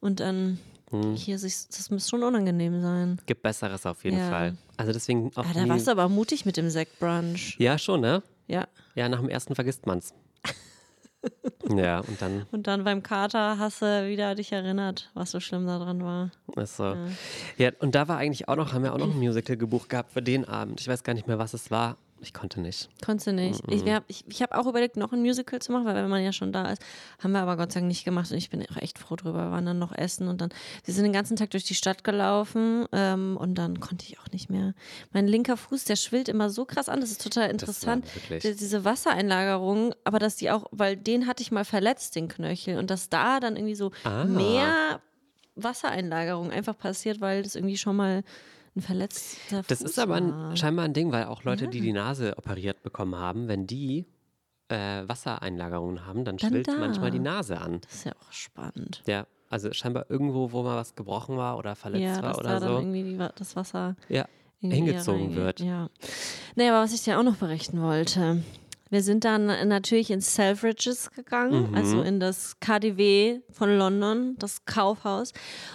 [0.00, 0.58] und dann
[1.16, 3.20] hier sich, das muss schon unangenehm sein.
[3.26, 4.30] gibt Besseres auf jeden Ja.
[4.30, 4.56] Fall.
[4.78, 7.56] Also deswegen auch Ah, da warst du aber mutig mit dem Sektbrunch.
[7.58, 8.22] Ja, schon, ne?
[8.46, 8.66] Ja.
[8.94, 10.14] Ja, nach dem ersten vergisst man's.
[11.76, 15.66] ja, und dann Und dann beim Kater hast du wieder dich erinnert, was so schlimm
[15.66, 16.30] da dran war.
[16.56, 16.96] ist so.
[17.56, 17.70] Ja.
[17.80, 20.22] und da war eigentlich auch noch, haben wir auch noch ein Musical gebucht gehabt für
[20.22, 20.80] den Abend.
[20.80, 21.96] Ich weiß gar nicht mehr, was es war.
[22.20, 22.88] Ich konnte nicht.
[23.04, 23.62] Konntest du nicht.
[23.68, 26.08] Ich, wir hab- ich, ich habe auch überlegt, noch ein Musical zu machen, weil wenn
[26.08, 26.82] man ja schon da ist,
[27.22, 29.44] haben wir aber Gott sei Dank nicht gemacht und ich bin auch echt froh drüber.
[29.46, 30.50] Wir waren dann noch essen und dann,
[30.84, 34.26] wir sind den ganzen Tag durch die Stadt gelaufen ähm, und dann konnte ich auch
[34.32, 34.74] nicht mehr.
[35.12, 38.04] Mein linker Fuß, der schwillt immer so krass an, das ist total interessant.
[38.30, 42.78] Die- Diese Wassereinlagerung, aber dass die auch, weil den hatte ich mal verletzt, den Knöchel
[42.78, 44.24] und dass da dann irgendwie so Ah.
[44.24, 45.00] mehr
[45.56, 48.22] Wassereinlagerung einfach passiert, weil das irgendwie schon mal
[48.78, 51.92] ein verletzter Das Fuß ist aber ein, scheinbar ein Ding, weil auch Leute, die die
[51.92, 54.06] Nase operiert bekommen haben, wenn die
[54.68, 56.78] äh, Wassereinlagerungen haben, dann, Dann schwillt da.
[56.78, 57.80] manchmal die Nase an.
[57.82, 59.02] Das ist ja auch spannend.
[59.06, 62.60] Ja, also scheinbar irgendwo, wo mal was gebrochen war oder verletzt ja, war oder da
[62.60, 62.78] dann so.
[62.78, 64.26] irgendwie die, das Wasser Ja,
[64.60, 65.60] hingezogen wird.
[65.60, 65.88] Ja.
[66.54, 68.42] Nee, aber was ich dir auch noch berichten wollte.
[68.90, 71.74] Wir sind dann natürlich ins Selfridges gegangen, Mhm.
[71.74, 75.32] also in das KDW von London, das Kaufhaus.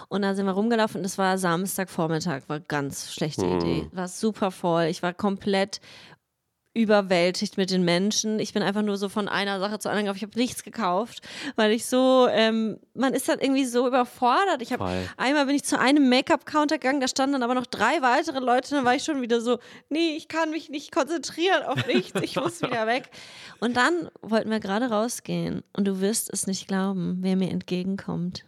[0.09, 3.57] Und da sind wir rumgelaufen und es war Samstagvormittag, war ganz schlechte Mhm.
[3.59, 3.89] Idee.
[3.91, 4.85] War super voll.
[4.85, 5.79] Ich war komplett
[6.73, 8.39] überwältigt mit den Menschen.
[8.39, 10.15] Ich bin einfach nur so von einer Sache zur anderen.
[10.15, 11.21] Ich habe nichts gekauft,
[11.55, 14.61] weil ich so, ähm, man ist dann irgendwie so überfordert.
[14.61, 18.01] Ich habe einmal bin ich zu einem Make-up-Counter gegangen, da standen dann aber noch drei
[18.01, 18.71] weitere Leute.
[18.71, 19.59] Dann war ich schon wieder so,
[19.89, 22.19] nee, ich kann mich nicht konzentrieren auf nichts.
[22.21, 23.09] Ich muss wieder weg.
[23.59, 28.45] Und dann wollten wir gerade rausgehen und du wirst es nicht glauben, wer mir entgegenkommt.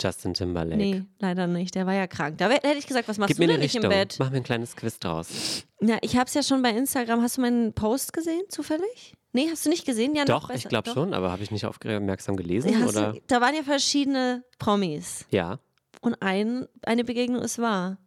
[0.00, 0.76] Justin Timberlake.
[0.76, 1.74] Nee, leider nicht.
[1.74, 2.38] Der war ja krank.
[2.38, 3.90] Da hätte ich gesagt, was machst Gib du mir denn eine nicht Richtung.
[3.90, 4.16] im Bett?
[4.18, 5.64] Mach mir ein kleines Quiz draus.
[5.80, 7.22] Ja, ich habe es ja schon bei Instagram.
[7.22, 9.14] Hast du meinen Post gesehen, zufällig?
[9.32, 10.14] Nee, hast du nicht gesehen?
[10.14, 12.72] Ja, Doch, ich glaube schon, aber habe ich nicht aufmerksam gelesen?
[12.72, 13.12] Ja, oder?
[13.12, 15.24] du, da waren ja verschiedene Promis.
[15.30, 15.60] Ja.
[16.00, 17.98] Und ein, eine Begegnung ist wahr.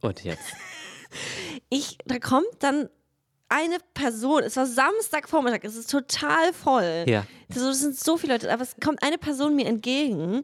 [0.00, 0.42] Und jetzt?
[1.70, 2.88] Ich, da kommt dann
[3.48, 7.04] eine Person, es war Samstagvormittag, es ist total voll.
[7.06, 7.24] Ja.
[7.48, 10.42] Das, das sind so viele Leute, aber es kommt eine Person mir entgegen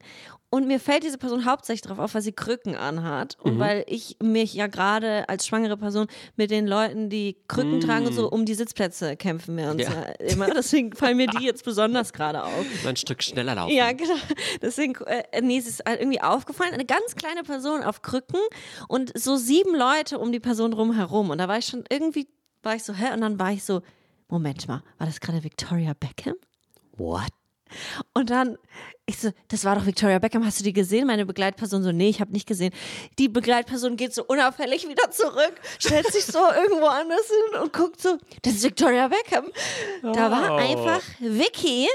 [0.51, 3.51] und mir fällt diese Person hauptsächlich darauf auf, weil sie Krücken anhat Mhm.
[3.53, 8.07] und weil ich mich ja gerade als schwangere Person mit den Leuten, die Krücken tragen
[8.07, 9.83] und so um die Sitzplätze kämpfen wir uns.
[9.83, 9.88] Ja.
[9.91, 10.27] ja.
[10.33, 10.47] immer.
[10.55, 12.67] Deswegen fallen mir die jetzt besonders gerade auf.
[12.85, 13.73] Mal ein Stück schneller laufen.
[13.75, 14.15] Ja, genau.
[14.61, 16.75] Deswegen, äh, nee, es ist halt irgendwie aufgefallen.
[16.75, 18.38] Eine ganz kleine Person auf Krücken
[18.88, 21.31] und so sieben Leute um die Person rumherum.
[21.31, 22.29] Und da war ich schon irgendwie,
[22.62, 23.12] war ich so, hä?
[23.12, 23.83] Und dann war ich so,
[24.29, 26.35] Moment mal, war das gerade Victoria Beckham?
[26.96, 27.29] What?
[28.12, 28.59] Und dann,
[29.07, 31.07] ich so, das war doch Victoria Beckham, hast du die gesehen?
[31.07, 32.72] Meine Begleitperson so, nee, ich habe nicht gesehen.
[33.18, 38.01] Die Begleitperson geht so unauffällig wieder zurück, stellt sich so irgendwo anders hin und guckt
[38.01, 39.46] so, das ist Victoria Beckham.
[40.03, 40.57] Da war Oh.
[40.57, 41.88] einfach Vicky.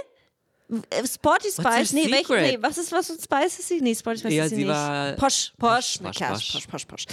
[0.89, 3.79] äh, Sporty Spice, nee, welch, nee, was ist was mit Spice ist sie?
[3.79, 4.73] Nee, Sporty Spice Ja, ist sie, sie nicht.
[4.73, 7.05] war- Posch, Posch, Posch, na posch, klar, posch.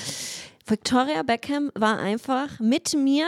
[0.67, 3.27] Victoria Beckham war einfach mit mir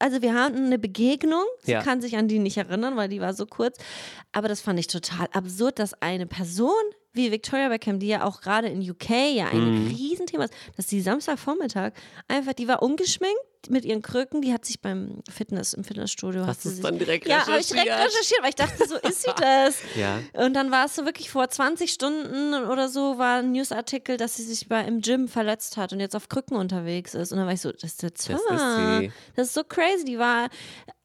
[0.00, 1.42] also wir hatten eine Begegnung.
[1.64, 1.82] Sie Ja.
[1.82, 3.78] kann sich an die nicht erinnern, weil die war so kurz.
[4.30, 6.70] Aber das fand ich total absurd, dass eine Person
[7.12, 9.86] wie Victoria Beckham, die ja auch gerade in UK ja ein Mhm.
[9.88, 11.94] Riesenthema ist, dass die Samstagvormittag
[12.28, 16.46] einfach, die war ungeschminkt mit ihren Krücken, die hat sich beim Fitness, im Fitnessstudio.
[16.46, 18.12] Hast du es dann direkt Ja, habe ich direkt recherchiert?
[18.14, 19.76] recherchiert, weil ich dachte, so ist sie das.
[19.96, 20.20] Ja.
[20.32, 24.36] Und dann war es so wirklich vor 20 Stunden oder so, war ein Newsartikel, dass
[24.36, 27.32] sie sich bei, im Gym verletzt hat und jetzt auf Krücken unterwegs ist.
[27.32, 29.12] Und dann war ich so, das ist jetzt Das ist.
[29.36, 30.04] Das ist so crazy.
[30.04, 30.48] Die war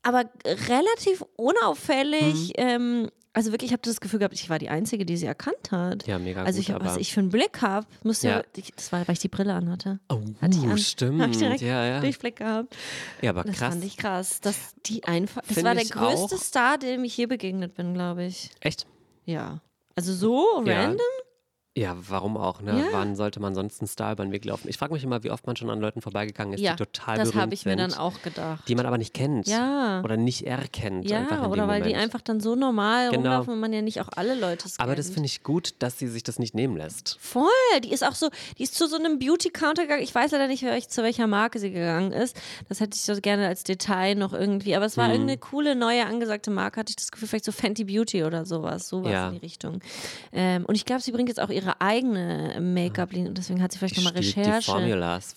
[0.04, 2.50] aber relativ unauffällig.
[2.50, 2.54] Mhm.
[2.58, 5.72] Ähm, also wirklich, ich habe das Gefühl gehabt, ich war die Einzige, die sie erkannt
[5.72, 6.06] hat.
[6.08, 8.44] Ja, mega Also gut, ich was ich für einen Blick habe, musste, Ja.
[8.56, 10.00] ich, das war, weil ich die Brille anhatte.
[10.10, 10.78] Oh, Hatte ich an.
[10.78, 11.22] stimmt.
[11.22, 12.00] Hab ich direkt ja, ja.
[12.00, 12.76] Durchblick gehabt.
[13.22, 13.74] ja, aber Das krass.
[13.74, 16.40] fand ich krass, dass die einfach, das Find war der größte auch.
[16.42, 18.52] Star, dem ich je begegnet bin, glaube ich.
[18.60, 18.86] Echt?
[19.26, 19.62] Ja.
[19.96, 21.00] Also so random?
[21.76, 22.62] Ja, warum auch?
[22.62, 22.78] Ne?
[22.80, 22.86] Ja.
[22.92, 24.68] Wann sollte man sonst einen Star über den Weg laufen?
[24.70, 27.18] Ich frage mich immer, wie oft man schon an Leuten vorbeigegangen ist, Ja, die total
[27.18, 28.64] das berühmt habe ich mir sind, dann auch gedacht.
[28.68, 30.02] die man aber nicht kennt Ja.
[30.04, 31.12] oder nicht erkennt.
[31.12, 32.04] einfach Ja, oder weil die Moment.
[32.04, 33.16] einfach dann so normal Genau.
[33.22, 34.88] rumlaufen und man ja nicht auch alle Leute scannt.
[34.88, 37.18] Aber das finde ich gut, dass sie sich das nicht nehmen lässt.
[37.20, 37.50] Voll,
[37.84, 40.04] die ist auch so, die ist zu so einem Beauty-Counter gegangen.
[40.04, 42.40] Ich weiß leider nicht, zu welcher Marke sie gegangen ist.
[42.70, 44.76] Das hätte ich so gerne als Detail noch irgendwie.
[44.76, 47.84] Aber es war irgendeine coole, neue, angesagte Marke, hatte ich das Gefühl, vielleicht so Fenty
[47.86, 48.88] Beauty oder sowas.
[48.90, 49.28] Sowas Ja.
[49.30, 49.80] in die Richtung.
[50.32, 53.80] Ähm, und ich glaube, sie bringt jetzt auch ihre eigene Make-up-Linie und deswegen hat sie
[53.80, 54.72] vielleicht nochmal Recherche.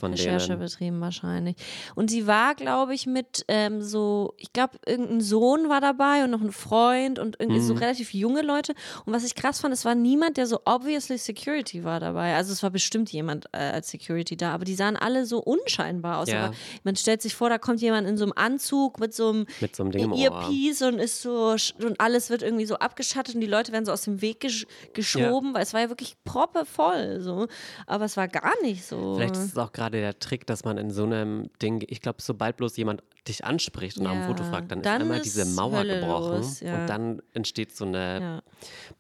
[0.03, 0.59] Recherche denen.
[0.61, 1.57] betrieben wahrscheinlich.
[1.95, 6.31] Und sie war, glaube ich, mit ähm, so, ich glaube, irgendein Sohn war dabei und
[6.31, 7.67] noch ein Freund und irgendwie Mhm.
[7.67, 8.75] so relativ junge Leute.
[9.05, 12.35] Und was ich krass fand, es war niemand, der so obviously Security war dabei.
[12.37, 16.19] Also es war bestimmt jemand äh, als Security da, aber die sahen alle so unscheinbar
[16.19, 16.29] aus.
[16.29, 16.47] Ja.
[16.47, 16.55] Aber
[16.85, 19.77] man stellt sich vor, da kommt jemand in so einem Anzug mit so einem Mit
[19.77, 20.13] so einem Ding.
[20.13, 23.93] Earpiece und ist so und alles wird irgendwie so abgeschattet und die Leute werden so
[23.93, 27.47] aus dem Weg gesch geschoben, weil es war ja wirklich proppevoll so.
[27.87, 29.15] Aber es war gar nicht so.
[29.17, 32.21] Vielleicht ist es auch gerade der Trick, dass man in so einem Ding, ich glaube,
[32.21, 35.17] sobald bloß jemand dich anspricht und nach einem Ja, Foto fragt, dann, dann ist einmal
[35.19, 36.81] ist diese Mauer Hölle gebrochen los, ja.
[36.81, 38.43] und dann entsteht so eine Ja.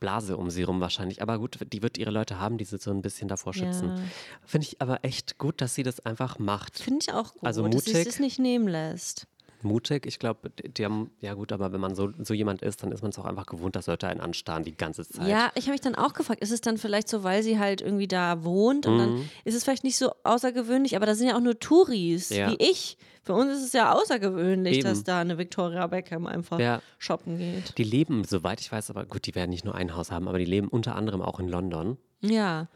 [0.00, 1.22] Blase um sie rum wahrscheinlich.
[1.22, 3.88] Aber gut, die wird ihre Leute haben, die sie so ein bisschen davor schützen.
[3.88, 4.02] Ja.
[4.44, 6.78] Finde ich aber echt gut, dass sie das einfach macht.
[6.78, 8.06] Finde ich auch gut, Also dass sie mutig.
[8.08, 9.26] es nicht nehmen lässt.
[9.62, 12.92] Mutig, ich glaube, die haben, ja gut, aber wenn man so, so jemand ist, dann
[12.92, 15.26] ist man es auch einfach gewohnt, dass Leute einen anstarren die ganze Zeit.
[15.28, 17.80] Ja, ich habe mich dann auch gefragt, ist es dann vielleicht so, weil sie halt
[17.80, 18.98] irgendwie da wohnt und Mhm.
[18.98, 22.50] dann ist es vielleicht nicht so außergewöhnlich, aber da sind ja auch nur Touris, Ja.
[22.50, 22.96] wie ich.
[23.22, 24.84] Für uns ist es ja außergewöhnlich, Eben.
[24.84, 26.80] dass da eine Victoria Beckham einfach Ja.
[26.98, 27.76] shoppen geht.
[27.76, 30.38] Die leben, soweit ich weiß, aber gut, die werden nicht nur ein Haus haben, aber
[30.38, 31.98] die leben unter anderem auch in London.
[32.20, 32.68] Ja.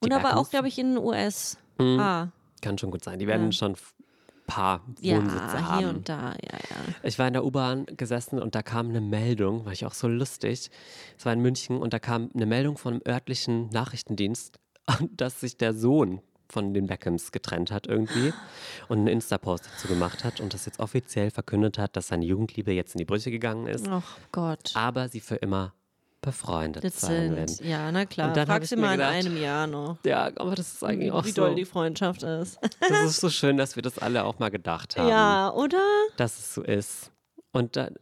[0.00, 1.58] Und Die aber auch, glaube ich, in den US.
[1.78, 2.28] Ah,
[2.60, 3.18] Kann schon gut sein.
[3.18, 3.52] Die werden Ja.
[3.52, 3.76] schon
[4.46, 5.88] paar ja, Wohnsitze hier haben.
[5.88, 6.76] und da, ja, ja.
[7.02, 10.08] Ich war in der U-Bahn gesessen und da kam eine Meldung, war ich auch so
[10.08, 10.70] lustig.
[11.18, 14.58] Es war in München und da kam eine Meldung vom örtlichen Nachrichtendienst,
[15.10, 18.32] dass sich der Sohn von den Beckhams getrennt hat irgendwie
[18.88, 22.72] und einen Insta-Post dazu gemacht hat und das jetzt offiziell verkündet hat, dass seine Jugendliebe
[22.72, 24.72] jetzt in die Brüche gegangen ist, Ach Gott.
[24.74, 25.74] aber sie für immer
[26.24, 27.56] befreundet Das sein sind, werden.
[27.68, 28.28] ja, na klar.
[28.28, 29.98] Und dann Frag sie mal in gedacht, einem Jahr noch.
[30.04, 31.42] Ja, aber das ist eigentlich auch wie so.
[31.42, 32.58] doll die Freundschaft ist.
[32.80, 35.82] Das ist so schön, dass wir das alle auch mal gedacht haben, Ja, oder?
[36.16, 37.10] dass es so ist.
[37.52, 37.94] Und dann,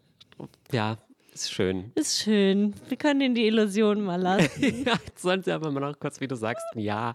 [0.71, 0.97] ja,
[1.35, 1.93] ist schön.
[1.95, 2.75] Ist schön.
[2.89, 4.51] Wir können ihnen die Illusion mal lassen.
[4.87, 4.99] Ja,
[5.43, 7.15] sie aber mal noch kurz, wie du sagst, ein Jahr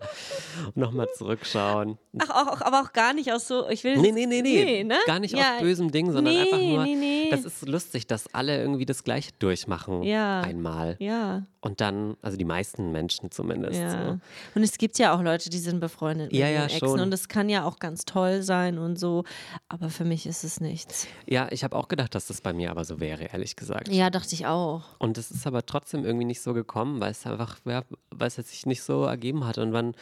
[0.75, 1.97] nochmal zurückschauen.
[2.19, 4.83] Ach, auch, aber auch gar nicht aus so, ich will Nee, nee, nee, nee.
[4.83, 4.95] ne?
[5.05, 7.27] Gar nicht ja, aus bösem Ding, sondern nee, einfach nur, nee, nee.
[7.29, 10.03] das ist lustig, dass alle irgendwie das Gleiche durchmachen.
[10.03, 10.41] Ja.
[10.41, 10.95] Einmal.
[10.99, 13.79] Ja, Und dann, also die meisten Menschen zumindest.
[13.79, 14.05] ja.
[14.05, 14.19] So.
[14.55, 16.99] Und es gibt ja auch Leute, die sind befreundet mit Ja, ja, Exen schon.
[17.01, 19.25] und das kann ja auch ganz toll sein und so,
[19.67, 21.07] aber für mich ist es nichts.
[21.25, 23.89] Ja, ich habe auch gedacht, dass das bei mir aber so wäre, ehrlich gesagt.
[23.89, 24.83] Ja, dachte ich auch.
[24.99, 28.35] Und es ist aber trotzdem irgendwie nicht so gekommen, weil es einfach, ja, weil es
[28.35, 29.57] sich nicht so ergeben hat.
[29.57, 29.95] Und man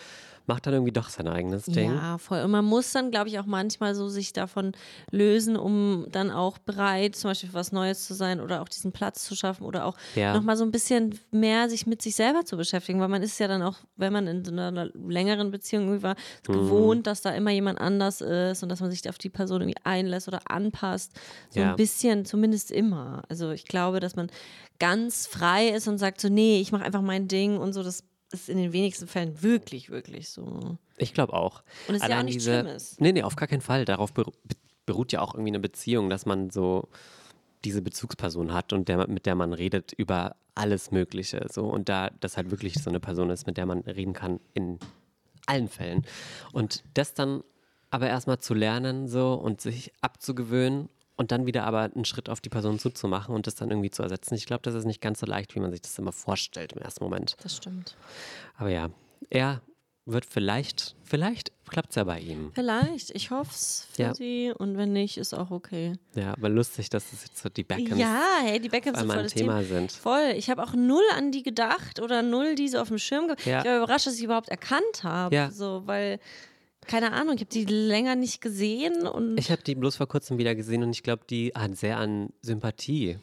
[0.48, 1.92] macht dann irgendwie doch sein eigenes Ding.
[1.94, 2.42] Ja, voll.
[2.42, 4.74] Und man muss dann, glaube ich, auch manchmal so sich davon
[5.12, 8.92] lösen, um dann auch bereit, zum Beispiel für was Neues zu sein oder auch diesen
[8.92, 10.34] Platz zu schaffen oder auch Ja.
[10.34, 13.48] nochmal so ein bisschen mehr sich mit sich selber zu beschäftigen, weil man ist ja
[13.48, 16.16] dann auch, wenn man in so einer längeren Beziehung irgendwie war,
[16.48, 16.54] Mhm.
[16.54, 19.80] gewohnt, dass da immer jemand anders ist und dass man sich auf die Person irgendwie
[19.84, 21.14] einlässt oder anpasst.
[21.50, 21.72] So Ja.
[21.72, 23.24] ein bisschen, zumindest immer.
[23.30, 24.30] Also ich glaube, dass man
[24.80, 28.04] ganz frei ist und sagt so, nee, ich mache einfach mein Ding und so, das
[28.32, 30.78] ist in den wenigsten Fällen wirklich, wirklich so.
[30.98, 31.64] Ich glaube auch.
[31.88, 33.00] Und es ist ja auch nichts diese, Schlimmes.
[33.00, 33.86] Nee, nee, auf gar keinen Fall.
[33.86, 34.56] Darauf beru be-
[34.86, 36.88] beruht ja auch irgendwie eine Beziehung, dass man so
[37.64, 41.46] diese Bezugsperson hat und der, mit der man redet über alles Mögliche.
[41.52, 41.66] So.
[41.66, 44.80] Und da das halt wirklich so eine Person ist, mit der man reden kann in
[45.48, 46.06] allen Fällen.
[46.54, 47.44] Und das dann
[47.90, 52.42] aber erstmal zu lernen so und sich abzugewöhnen und dann wieder aber einen Schritt auf
[52.42, 54.36] die Person zuzumachen und das dann irgendwie zu ersetzen.
[54.36, 56.82] Ich glaube, das ist nicht ganz so leicht, wie man sich das immer vorstellt im
[56.82, 57.36] ersten Moment.
[57.42, 57.96] Das stimmt.
[58.58, 58.90] Aber ja,
[59.30, 59.62] er
[60.08, 62.52] wird vielleicht, vielleicht klappt es ja bei ihm.
[62.54, 64.14] Vielleicht, ich hoffe es für Ja.
[64.14, 65.94] sie und wenn nicht, ist auch okay.
[66.14, 69.18] Ja, aber lustig, dass es jetzt so die Beckhams Ja, hey, die auf sind voll
[69.18, 69.64] ein das Thema Thema.
[69.64, 69.92] sind.
[69.94, 70.34] Voll.
[70.38, 73.30] Ich habe auch null an die gedacht oder null die so auf dem Schirm.
[73.46, 73.62] Ja.
[73.62, 75.34] Ich war überrascht, dass ich sie überhaupt erkannt habe.
[75.34, 75.50] Ja.
[75.50, 76.20] So, weil,
[76.88, 80.38] keine Ahnung, ich habe die länger nicht gesehen und Ich habe die bloß vor kurzem
[80.38, 83.18] wieder gesehen und ich glaube, die hat sehr an Sympathie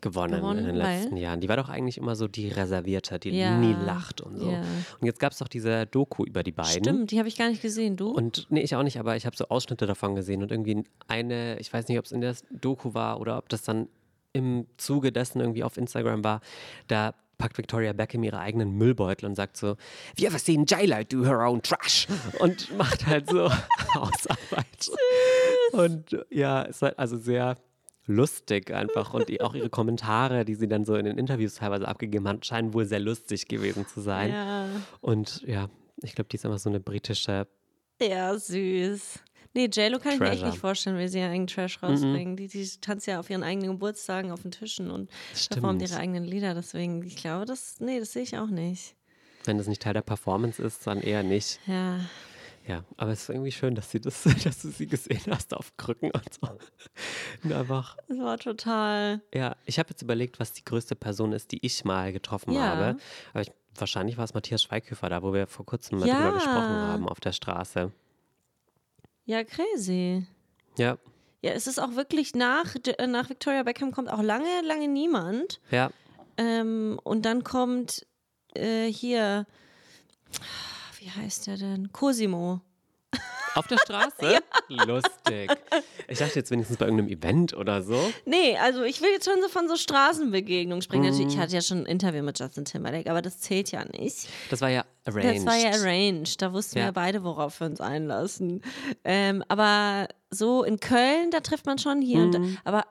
[0.00, 1.40] gewonnen, Gewonnen, in den letzten Jahren.
[1.40, 4.50] Die war doch eigentlich immer so die Reservierte, die Ja, nie lacht und so.
[4.50, 4.60] ja.
[4.60, 6.84] Und jetzt gab es doch diese Doku über die beiden.
[6.84, 7.96] stimmt, die habe ich gar nicht gesehen.
[7.96, 8.10] Du?
[8.10, 11.58] Und nee, ich auch nicht, aber ich habe so Ausschnitte davon gesehen und irgendwie eine,
[11.58, 13.88] ich weiß nicht, ob es in der Doku war oder ob das dann
[14.34, 16.42] im Zuge dessen irgendwie auf Instagram war,
[16.88, 21.04] da packt Victoria Beckham ihre eigenen Müllbeutel und sagt so, Have you ever seen J-Lo
[21.04, 22.06] do her own trash?
[22.38, 23.50] Und macht halt so
[23.94, 24.90] Hausarbeit.
[25.72, 27.56] Und ja, ist halt also sehr
[28.06, 32.28] lustig einfach und auch ihre Kommentare, die sie dann so in den Interviews teilweise abgegeben
[32.28, 34.30] hat, scheinen wohl sehr lustig gewesen zu sein.
[34.30, 34.68] ja.
[35.00, 35.68] Und ja,
[36.02, 37.46] ich glaube, die ist immer so eine britische
[38.02, 39.20] ja, süß.
[39.54, 40.50] Nee, JLo kann ich mir echt Treasure.
[40.50, 41.46] nicht vorstellen, wie sie ihren eigenen Mhm.
[41.48, 42.36] Trash rausbringen.
[42.36, 45.10] Die, die tanzt ja auf ihren eigenen Geburtstagen auf den Tischen und
[45.50, 46.54] performt ihre eigenen Lieder.
[46.54, 48.96] Deswegen, ich glaube, das, nee, das sehe ich auch nicht.
[49.44, 51.60] Wenn das nicht Teil der Performance ist, dann eher nicht.
[51.66, 52.00] Ja.
[52.66, 55.76] Ja, aber es ist irgendwie schön, dass, sie das, dass du sie gesehen hast auf
[55.76, 56.48] Krücken und so.
[57.44, 59.20] Und einfach, Das war total.
[59.34, 62.62] ja, ich habe jetzt überlegt, was die größte Person ist, die ich mal getroffen Ja.
[62.62, 62.96] habe.
[63.34, 66.16] Aber ich, wahrscheinlich war es Matthias Schweighöfer da, wo wir vor kurzem mal Ja.
[66.16, 67.92] drüber gesprochen haben auf der Straße.
[69.26, 70.26] Ja, crazy.
[70.76, 70.98] Ja,
[71.42, 75.60] Ja, es ist auch wirklich nach, äh, nach Victoria Beckham kommt auch lange, lange niemand.
[75.70, 75.90] ja.
[76.36, 78.04] Ähm, und dann kommt
[78.54, 79.46] äh, hier,
[80.98, 81.92] wie heißt der denn?
[81.92, 82.60] Cosimo.
[83.54, 84.38] Auf der Straße?
[84.68, 85.50] Lustig.
[86.08, 87.98] Ich dachte jetzt wenigstens bei irgendeinem Event oder so.
[88.24, 91.02] Nee, also ich will jetzt schon so von so Straßenbegegnungen sprechen.
[91.04, 94.28] Natürlich, ich hatte ja schon ein Interview mit Justin Timberlake, aber das zählt ja nicht.
[94.50, 95.36] Das war ja arranged.
[95.38, 96.42] Das war ja arranged.
[96.42, 96.86] Da wussten Ja.
[96.86, 98.62] wir beide, worauf wir uns einlassen.
[99.04, 102.38] Ähm, aber so in Köln, da trifft man schon hier und da.
[102.40, 102.58] Mhm.
[102.64, 102.84] Aber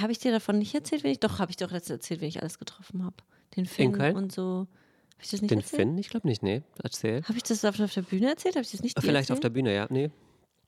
[0.00, 1.20] habe ich dir davon nicht erzählt, wenn ich.
[1.20, 3.16] Doch, habe ich doch letztens erzählt, wenn ich alles getroffen habe.
[3.56, 4.16] Den Köln?
[4.16, 4.66] und so.
[5.18, 5.80] Habe ich das nicht Den erzählt?
[5.82, 5.98] Finn?
[5.98, 6.62] Ich glaube nicht, nee.
[6.80, 7.22] Erzähl.
[7.24, 8.54] Habe ich das auf, auf der Bühne erzählt?
[8.54, 9.44] Habe ich das nicht Vielleicht auf erzählt?
[9.44, 9.86] der Bühne, ja.
[9.90, 10.10] Nee.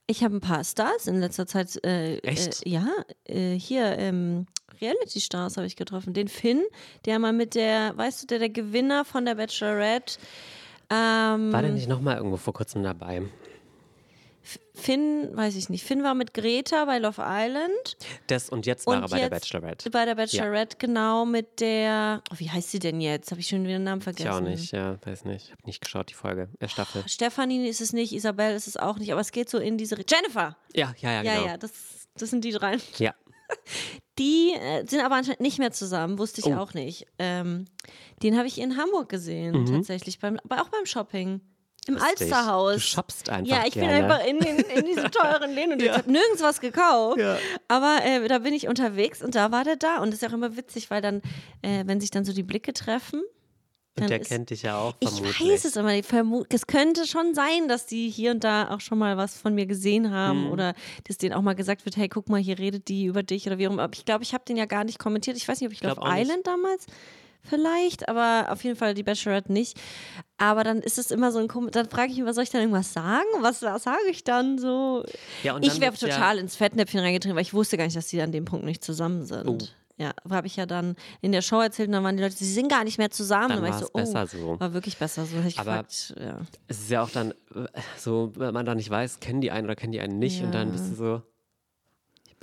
[0.07, 1.81] Ich habe ein paar Stars in letzter Zeit.
[1.85, 2.65] Äh, Echt?
[2.65, 2.85] Äh, ja,
[3.23, 4.45] äh, hier, ähm,
[4.81, 6.13] Reality-Stars habe ich getroffen.
[6.13, 6.63] Den Finn,
[7.05, 10.17] der mal mit der, weißt du, der der Gewinner von der Bachelorette.
[10.89, 13.21] Ähm, War der nicht nochmal irgendwo vor kurzem dabei?
[14.73, 15.83] Finn, weiß ich nicht.
[15.83, 17.97] Finn war mit Greta bei Love Island.
[18.27, 19.89] Das und jetzt war Und er bei der Bachelorette.
[19.89, 22.21] Bei der Bachelorette, genau, mit der.
[22.31, 23.31] Oh, wie heißt sie denn jetzt?
[23.31, 24.27] Habe ich schon wieder den Namen vergessen.
[24.27, 25.45] Ich auch nicht, ja, weiß nicht.
[25.45, 27.03] Ich habe nicht geschaut, die Folge, äh, Staffel.
[27.07, 29.95] Stefanie ist es nicht, Isabel ist es auch nicht, aber es geht so in diese.
[30.07, 30.55] Jennifer!
[30.73, 31.47] Ja, ja, ja, Ja, genau.
[31.47, 31.71] ja, das,
[32.17, 32.77] das sind die drei.
[32.97, 33.13] Ja.
[34.19, 36.57] Die äh, sind aber anscheinend nicht mehr zusammen, wusste ich Oh.
[36.57, 37.05] auch nicht.
[37.17, 37.65] Ähm,
[38.23, 41.41] den habe ich in Hamburg gesehen, tatsächlich, beim, aber auch beim Shopping.
[41.87, 41.95] Im.
[41.95, 42.09] Lustig.
[42.31, 42.73] Alsterhaus.
[42.75, 44.05] Du shoppst einfach Ja, ich bin gerne.
[44.13, 47.17] einfach in, den, in diese teuren Läden und ich habe nirgends was gekauft.
[47.19, 47.37] Ja.
[47.67, 49.97] Aber äh, da bin ich unterwegs und da war der da.
[49.99, 51.21] Und das ist auch immer witzig, weil dann,
[51.63, 53.21] äh, wenn sich dann so die Blicke treffen.
[53.99, 55.49] Und der ist, kennt dich ja auch ich vermutlich.
[55.51, 55.93] weiß es immer.
[55.93, 56.05] ich
[56.49, 59.65] Es könnte schon sein, dass die hier und da auch schon mal was von mir
[59.65, 60.51] gesehen haben Mhm.
[60.51, 60.73] oder
[61.07, 63.57] dass denen auch mal gesagt wird, hey, guck mal, hier redet die über dich oder
[63.57, 63.83] wie auch immer.
[63.83, 65.35] Aber ich glaube, ich habe den ja gar nicht kommentiert.
[65.35, 66.21] Ich weiß nicht, ob ich, Glaub Love auch nicht.
[66.29, 66.85] Island damals
[67.43, 69.79] vielleicht, aber auf jeden Fall die Bachelorette nicht.
[70.37, 72.49] Aber dann ist es immer so ein komisch, dann frage ich mich, was soll ich
[72.49, 73.25] dann irgendwas sagen?
[73.41, 75.03] Was, was sage ich dann so?
[75.43, 77.85] Ja, und Ich dann wäre wird's ja- total ins Fettnäpfchen reingetreten, weil ich wusste gar
[77.85, 79.47] nicht, dass die an dem Punkt nicht zusammen sind.
[79.47, 79.57] Oh.
[79.97, 82.51] Ja, habe ich ja dann in der Show erzählt und dann waren die Leute, sie
[82.51, 83.49] sind gar nicht mehr zusammen.
[83.49, 84.25] Dann war ich so, es besser oh,
[84.55, 84.59] so.
[84.59, 85.35] War wirklich besser so.
[85.37, 85.43] Aber-
[85.83, 86.39] gefragt, ja.
[86.67, 87.67] Es ist ja auch dann äh,
[87.97, 90.41] so, wenn man da nicht weiß, kennen die einen oder kennen die einen nicht.
[90.43, 90.71] Und dann Ja.
[90.73, 91.21] bist du so,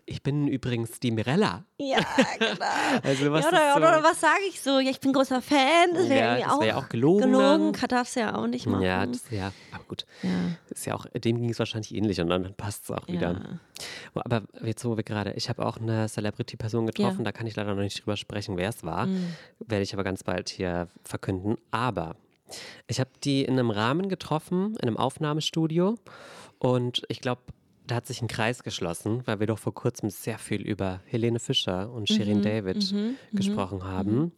[0.08, 1.64] ich bin übrigens die Mirella.
[1.78, 1.98] Ja,
[2.38, 2.64] genau.
[3.02, 4.80] Also was ja, oder, so, oder, was sage ich so?
[4.80, 5.92] Ja, ich bin großer Fan.
[5.92, 7.88] Das wäre Ja, auch, wär ja auch gelogen Gelogen dann.
[7.88, 8.82] darfst du ja auch nicht machen.
[8.82, 10.06] Ja, das, ja, aber gut.
[10.22, 10.30] ja.
[10.70, 13.58] Ist ja auch, dem ging es wahrscheinlich ähnlich und dann passt es auch wieder.
[14.14, 17.74] Aber jetzt wo wir gerade, ich habe auch eine Celebrity-Person getroffen, da kann ich leider
[17.74, 19.06] noch nicht drüber sprechen, wer es war.
[19.06, 19.34] Mhm.
[19.60, 21.56] Werde ich aber ganz bald hier verkünden.
[21.70, 22.16] Aber
[22.86, 25.96] ich habe die in einem Rahmen getroffen, in einem Aufnahmestudio.
[26.58, 27.42] Und ich glaube,
[27.88, 31.40] da hat sich ein Kreis geschlossen, weil wir doch vor kurzem sehr viel über Helene
[31.40, 32.94] Fischer und Shirin David
[33.32, 34.32] gesprochen haben.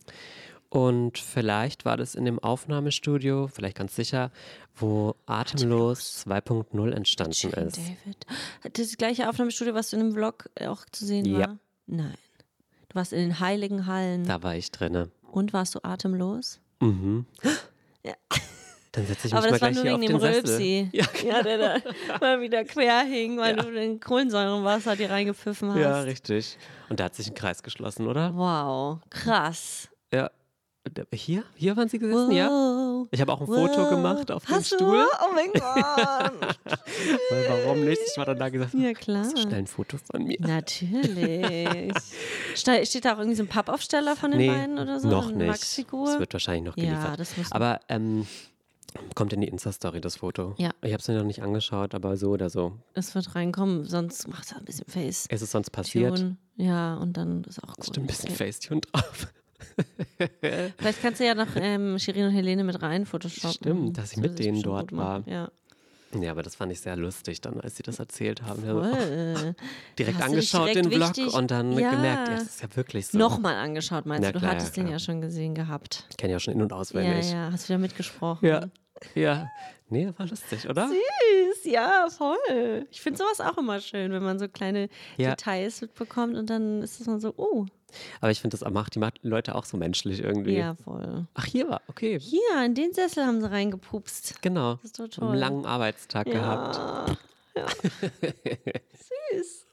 [0.69, 4.31] Und vielleicht war das in dem Aufnahmestudio, vielleicht ganz sicher,
[4.77, 7.79] wo Atemlos 2.0 entstanden Shirin ist.
[7.79, 8.27] David.
[8.79, 11.39] Das gleiche Aufnahmestudio, was du in dem Vlog auch zu sehen Ja.
[11.41, 11.59] war?
[11.87, 12.15] Nein.
[12.89, 14.25] Du warst in den heiligen Hallen.
[14.25, 15.11] Da war ich drinne.
[15.31, 16.61] Und warst du atemlos?
[16.81, 17.27] Mhm.
[18.05, 18.15] Ja.
[19.01, 20.35] Dann setze ich mich Aber mal das war gleich nur hier wegen auf dem den.
[20.35, 20.89] Rülpsi.
[20.93, 21.77] Ja, Ja, der da
[22.21, 23.63] mal wieder quer hing, weil Ja.
[23.63, 25.79] du den Kohlensäurenwasser dir reingepfiffen hast.
[25.81, 26.59] Ja, richtig.
[26.89, 28.35] Und da hat sich ein Kreis geschlossen, oder?
[28.37, 29.89] Wow, krass.
[30.13, 30.31] Ja.
[31.15, 31.45] Hier?
[31.57, 32.49] Hier waren sie gesessen, ja?
[32.49, 33.09] Wow, Wow.
[33.13, 33.91] Ich habe auch ein Foto wow.
[33.91, 34.79] gemacht auf dem Hast Stuhl.
[34.79, 35.05] Du?
[35.25, 36.59] Oh mein Gott.
[37.31, 38.01] Weil warum nicht?
[38.11, 39.25] Ich war dann da gesagt, ja, klar.
[39.25, 40.37] so schnell ein Foto von mir.
[40.41, 41.95] Natürlich.
[42.55, 45.09] Ste steht da auch irgendwie so ein Pappaufsteller von den Nee, beiden oder so?
[45.09, 45.49] noch nicht.
[45.49, 45.79] Das
[46.19, 47.21] wird wahrscheinlich noch Ja, geliefert.
[47.21, 48.27] das muss- aber ähm,
[49.15, 50.55] kommt in die Insta-Story das Foto.
[50.59, 50.71] Ja.
[50.83, 52.73] Ich habe es mir noch nicht angeschaut, aber so oder so.
[52.95, 55.27] Es wird reinkommen, sonst macht er ein bisschen Face.
[55.27, 56.17] Ist es sonst passiert?
[56.17, 56.37] Tune.
[56.57, 57.87] Ja, und dann ist auch gut.
[57.87, 58.31] Stimmt, ein bisschen.
[58.31, 59.33] Facetune drauf.
[60.79, 63.53] Vielleicht kannst du ja noch ähm, Shirin und Helene mit rein photoshoppen.
[63.55, 65.27] Stimmt, dass ich Das mit denen dort war.
[65.27, 65.51] Ja.
[66.13, 68.65] Ja, aber das fand ich sehr lustig dann, als sie das erzählt haben.
[68.67, 69.55] Ja, so, oh,
[69.99, 71.91] direkt angeschaut direkt den Vlog wichtig- und dann Ja.
[71.93, 73.17] gemerkt, ja, das ist ja wirklich so.
[73.19, 74.33] Nochmal angeschaut, meinst Na du?
[74.35, 76.07] Du klar, hattest ja, den ja schon gesehen gehabt.
[76.11, 77.31] Ich kenne ja schon in- und Ja, auswendig.
[77.31, 78.47] ja, hast wieder mitgesprochen.
[78.47, 78.67] ja.
[79.15, 79.49] Ja.
[79.89, 80.89] Nee, war lustig, oder?
[80.89, 82.87] Süß, ja, voll.
[82.91, 85.31] Ich finde sowas auch immer schön, wenn man so kleine Ja.
[85.31, 87.67] Details mitbekommt und dann ist es mal so, oh,
[88.21, 90.57] Aber ich finde, das macht die Leute auch so menschlich irgendwie.
[90.57, 91.27] ja, voll.
[91.35, 92.19] Ach, hier war, okay.
[92.21, 94.43] Hier, in den Sessel haben sie reingepupst.
[94.43, 94.75] Genau.
[94.77, 95.37] Das ist doch Einen toll.
[95.37, 96.77] langen Arbeitstag gehabt.
[96.77, 97.07] Ja.
[97.65, 97.67] ja.
[99.33, 99.67] Süß.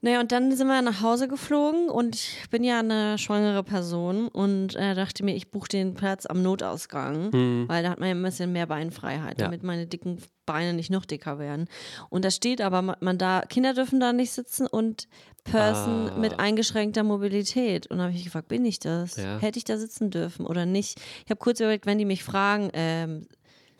[0.00, 4.28] Naja, und dann sind wir nach Hause geflogen und ich bin ja eine schwangere Person
[4.28, 7.32] und äh, dachte mir, ich buche den Platz am Notausgang,
[7.68, 9.40] weil da hat man ja ein bisschen mehr Beinfreiheit.
[9.40, 9.46] Ja.
[9.46, 11.66] damit meine dicken Beine nicht noch dicker werden.
[12.08, 15.08] Und da steht aber, ma- man da, Kinder dürfen da nicht sitzen und
[15.50, 16.18] Person Ah.
[16.18, 17.86] mit eingeschränkter Mobilität.
[17.88, 19.16] Und da habe ich gefragt, bin ich das?
[19.16, 19.38] Ja.
[19.38, 21.00] Hätte ich da sitzen dürfen oder nicht?
[21.24, 23.26] Ich habe kurz überlegt, wenn die mich fragen, ähm,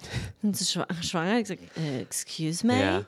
[0.43, 1.39] sind sie schwa- schwanger?
[1.39, 2.81] Ich gesagt, äh, excuse me?
[2.81, 3.05] Ja.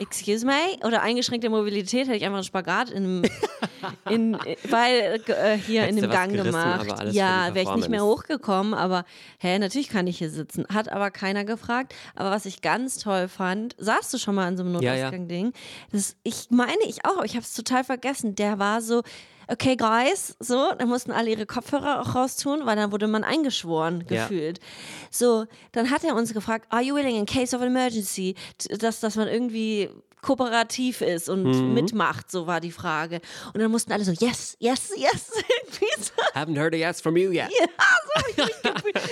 [0.00, 0.52] Excuse me?
[0.84, 3.22] Oder eingeschränkte Mobilität hätte ich einfach einen Spagat in,
[4.10, 4.36] in,
[4.68, 7.12] weil, äh, hier in Hättest dem du was Gang gerissen, gemacht.
[7.12, 9.04] Ja, wäre ich nicht mehr hochgekommen, aber
[9.38, 10.66] hä, natürlich kann ich hier sitzen.
[10.72, 11.94] Hat aber keiner gefragt.
[12.16, 15.04] Aber was ich ganz toll fand, saßt du schon mal an so einem Ja, ja.
[15.06, 15.52] Notausgang-Ding?
[15.92, 18.34] Das- Ich meine, ich auch, aber ich habe es total vergessen.
[18.34, 19.02] Der war so,
[19.52, 24.04] okay, guys, so, dann mussten alle ihre Kopfhörer auch raustun, weil dann wurde man eingeschworen
[24.08, 24.22] Ja.
[24.26, 24.60] gefühlt.
[25.10, 28.34] So, dann hat er uns gefragt, are you willing in case of an emergency,
[28.78, 29.90] dass, dass man irgendwie
[30.22, 31.74] kooperativ ist und Mhm.
[31.74, 33.20] mitmacht, so war die Frage.
[33.52, 35.26] Und dann mussten alle so, yes, yes, yes.
[35.98, 36.22] So.
[36.40, 37.50] Haven't heard a yes from you yet.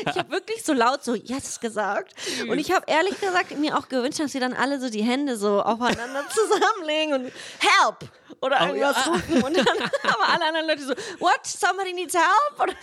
[0.06, 2.14] Ich habe wirklich so laut so yes gesagt.
[2.48, 5.36] Und ich habe ehrlich gesagt mir auch gewünscht, dass sie dann alle so die Hände
[5.36, 8.08] so aufeinander zusammenlegen und help
[8.40, 9.12] oder Oh, irgendwas ja.
[9.12, 9.42] rufen.
[9.42, 11.44] Und dann haben alle anderen Leute so, what?
[11.46, 12.74] Somebody needs help?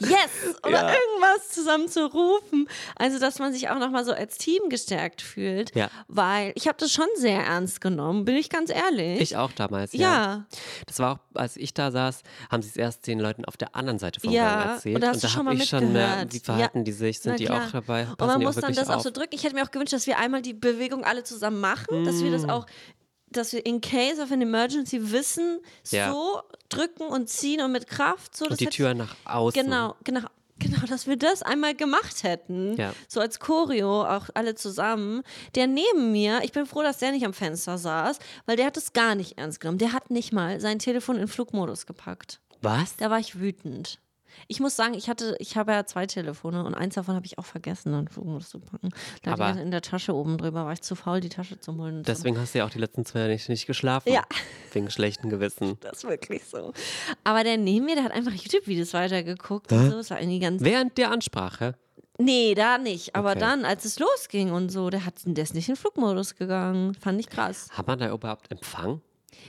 [0.00, 0.56] Yes!
[0.66, 0.88] Oder Ja.
[0.94, 2.68] irgendwas zusammen zu rufen.
[2.96, 5.74] Also, dass man sich auch nochmal so als Team gestärkt fühlt.
[5.74, 5.88] Ja.
[6.08, 9.20] Weil ich habe das schon sehr ernst genommen, bin ich ganz ehrlich.
[9.20, 10.00] Ich auch damals, ja.
[10.00, 10.44] ja.
[10.86, 13.74] Das war auch, als ich da saß, haben sie es erst den Leuten auf der
[13.76, 14.96] anderen Seite vom Ja, Gang erzählt.
[14.96, 17.70] und und da schon habe ich schon mehr, wie verhalten die sich, sind die auch
[17.70, 18.06] dabei?
[18.08, 19.02] Und man auch muss dann das auch auf?
[19.02, 19.34] so drücken.
[19.34, 22.30] Ich hätte mir auch gewünscht, dass wir einmal die Bewegung alle zusammen machen, dass wir
[22.30, 22.32] Mm.
[22.32, 22.66] das auch,
[23.36, 25.60] dass wir in case of an emergency wissen,
[25.90, 26.12] Ja.
[26.12, 28.36] so drücken und ziehen und mit Kraft.
[28.36, 29.62] So, Und die Tür nach außen.
[29.62, 30.20] Genau, genau.
[30.58, 32.76] Genau, dass wir das einmal gemacht hätten.
[32.76, 32.92] Ja.
[33.08, 35.22] So als Choreo, auch alle zusammen.
[35.56, 38.76] Der neben mir, ich bin froh, dass der nicht am Fenster saß, weil der hat
[38.76, 39.78] es gar nicht ernst genommen.
[39.78, 42.38] Der hat nicht mal sein Telefon in Flugmodus gepackt.
[42.60, 42.94] Was?
[42.96, 43.98] Da war ich wütend.
[44.48, 47.38] Ich muss sagen, ich hatte, ich habe ja zwei Telefone und eins davon habe ich
[47.38, 48.90] auch vergessen, dann Flugmodus zu packen.
[49.22, 51.58] Da Aber- hatte ich in der Tasche oben drüber, war ich zu faul, die Tasche
[51.60, 52.02] zu holen.
[52.02, 54.12] Deswegen hast du ja auch die letzten zwei Jahre nicht, nicht geschlafen.
[54.12, 54.22] Ja.
[54.72, 55.76] Wegen schlechten Gewissen.
[55.80, 56.72] Das ist wirklich so.
[57.24, 59.96] Aber der neben mir, der hat einfach YouTube-Videos weitergeguckt und so.
[59.96, 60.62] Das war irgendwie ganz.
[60.62, 61.74] Während der Ansprache.
[62.18, 63.16] Nee, da nicht.
[63.16, 63.40] Aber Okay.
[63.40, 66.94] dann, als es losging und so, der, hat, der ist nicht in Flugmodus gegangen.
[66.94, 67.68] Fand ich krass.
[67.72, 69.00] Hat man da überhaupt Empfang?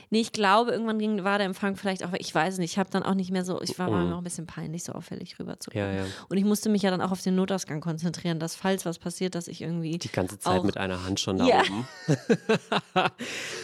[0.09, 2.89] Nee, ich glaube, irgendwann ging, war der Empfang vielleicht auch, ich weiß nicht, ich habe
[2.89, 4.07] dann auch nicht mehr so, ich war, war Mhm.
[4.09, 6.05] mir auch ein bisschen peinlich, so auffällig rüber zu Ja, ja.
[6.29, 9.35] Und ich musste mich ja dann auch auf den Notausgang konzentrieren, dass falls was passiert,
[9.35, 9.97] dass ich irgendwie.
[9.97, 11.61] Die ganze Zeit mit einer Hand schon da Ja.
[11.61, 11.87] oben.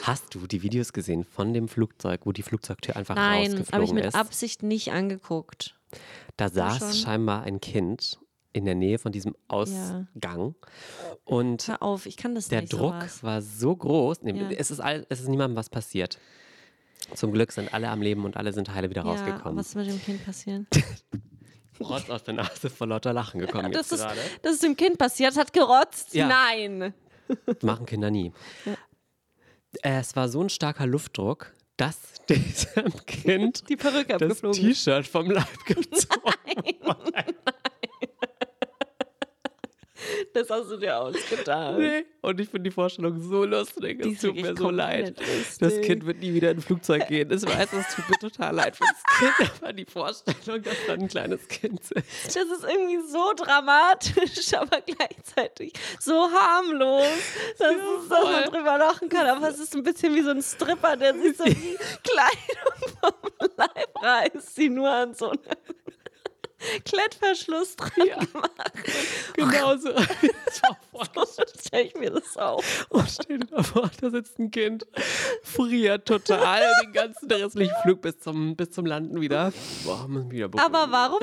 [0.03, 3.49] Hast du die Videos gesehen von dem Flugzeug, wo die Flugzeugtür einfach Nein, habe ich
[3.51, 4.15] rausgeflogen mit ist?
[4.15, 5.76] Absicht nicht angeguckt.
[6.38, 8.17] Da saß scheinbar ein Kind
[8.54, 10.56] in der Nähe von diesem Ausgang
[11.24, 12.74] und Hör auf, ich kann das der nicht.
[12.74, 13.24] Druck sowas.
[13.24, 14.24] war so groß.
[14.24, 14.50] Nee, Ja.
[14.52, 16.18] es, ist all, es ist niemandem was passiert.
[17.14, 19.58] Zum Glück sind alle am Leben und alle sind heile wieder Ja, rausgekommen.
[19.58, 20.66] was ist mit dem Kind passiert?
[21.80, 24.20] Rotz aus der Nase vor lauter Lachen gekommen das, ist, gerade.
[24.41, 26.14] das ist dem Kind passiert, hat gerotzt.
[26.14, 26.28] Ja.
[26.28, 26.93] Nein.
[27.62, 28.34] Machen Kinder nie.
[29.82, 31.97] Es war so ein starker Luftdruck, dass
[32.30, 34.41] diesem Kind Die Perücke das.
[34.41, 36.34] T-Shirt vom Leib gezogen
[40.34, 41.78] Das hast du dir ausgedacht.
[41.78, 42.05] Nee.
[42.22, 44.01] Und ich finde die Vorstellung so lustig.
[44.01, 45.18] Die Es ist tut mir so leid.
[45.20, 45.57] lustig.
[45.60, 47.32] Das Kind wird nie wieder in ein Flugzeug gehen.
[47.32, 50.93] Ich weiß, es tut mir total leid für das Kind, aber die Vorstellung, dass da
[50.93, 52.28] ein kleines Kind sitzt.
[52.28, 57.03] Das ist irgendwie so dramatisch, aber gleichzeitig so harmlos,
[57.57, 59.26] dass, es, dass man drüber lachen kann.
[59.28, 63.49] Aber es ist ein bisschen wie so ein Stripper, der sich so die Kleidung vom
[63.57, 65.39] Leib reißt, die nur an so einer
[66.86, 68.18] Klettverschluss dran Ja.
[68.18, 68.51] gemacht.
[69.36, 69.89] Genau so.
[70.91, 72.88] So stelle ich mir das auf.
[72.89, 74.86] Oh, stell dir mal vor, da sitzt ein Kind,
[75.43, 79.53] friert total den ganzen restlichen Flug bis zum, bis zum Landen wieder.
[79.86, 80.66] Boah, wir wieder.
[80.66, 81.20] Aber warum?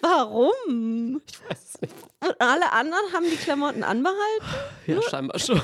[0.00, 1.20] Warum?
[1.30, 1.94] Ich weiß es nicht.
[2.20, 4.46] Und alle anderen haben die Klamotten anbehalten?
[4.86, 5.60] Ja, scheinbar schon.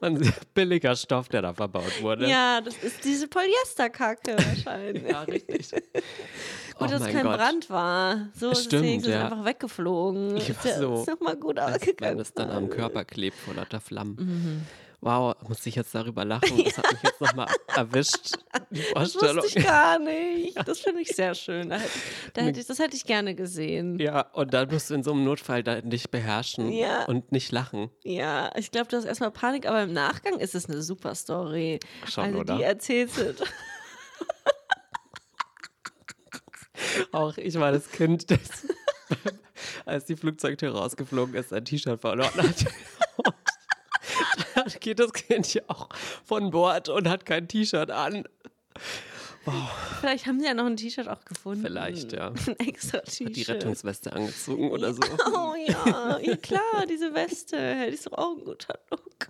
[0.00, 2.28] Ein billiger Stoff, der da verbaut wurde.
[2.28, 5.02] Ja, das ist diese Polyesterkacke wahrscheinlich.
[5.08, 5.68] Ja, richtig.
[6.74, 7.36] Oh Gut, dass mein kein Gott.
[7.38, 8.28] Brand war.
[8.38, 9.24] So ist es Stimmt, ja.
[9.24, 10.36] einfach weggeflogen.
[10.36, 11.00] Ja, ist so.
[11.00, 12.20] ist noch mal gut Wenn ausgegangen.
[12.20, 14.16] es dann am Körper klebt vor lauter Flammen.
[14.16, 14.66] Mhm.
[15.00, 16.58] Wow, muss ich jetzt darüber lachen?
[16.64, 17.46] Das hat mich jetzt nochmal
[17.76, 18.32] erwischt,
[18.70, 19.44] die Das Vorstellung.
[19.44, 20.56] wusste ich gar nicht.
[20.68, 21.68] Das finde ich sehr schön.
[21.68, 21.90] Da hätte,
[22.34, 24.00] da hätte ich, das hätte ich gerne gesehen.
[24.00, 27.04] Ja, und dann musst du in so einem Notfall dich beherrschen Ja.
[27.04, 27.90] und nicht lachen.
[28.02, 31.78] Ja, ich glaube, du hast erstmal Panik, aber im Nachgang ist es eine super Story.
[32.08, 32.56] Schon, also oder?
[32.56, 33.34] die erzählst du.
[37.12, 38.38] Auch ich war das Kind, das,
[39.84, 42.66] als die Flugzeugtür rausgeflogen ist, ein T-Shirt verloren hat.
[44.80, 45.88] Geht das Kind ja auch
[46.24, 48.24] von Bord und hat kein T-Shirt an.
[50.00, 51.62] Vielleicht haben sie ja noch ein T-Shirt auch gefunden.
[51.62, 52.28] Vielleicht, ja.
[52.46, 53.28] Ein extra T-Shirt.
[53.28, 55.00] Hat die Rettungsweste angezogen oder so.
[55.26, 57.56] Oh ja, ja klar, diese Weste.
[57.58, 59.28] Hätte ich doch auch einen guten Look.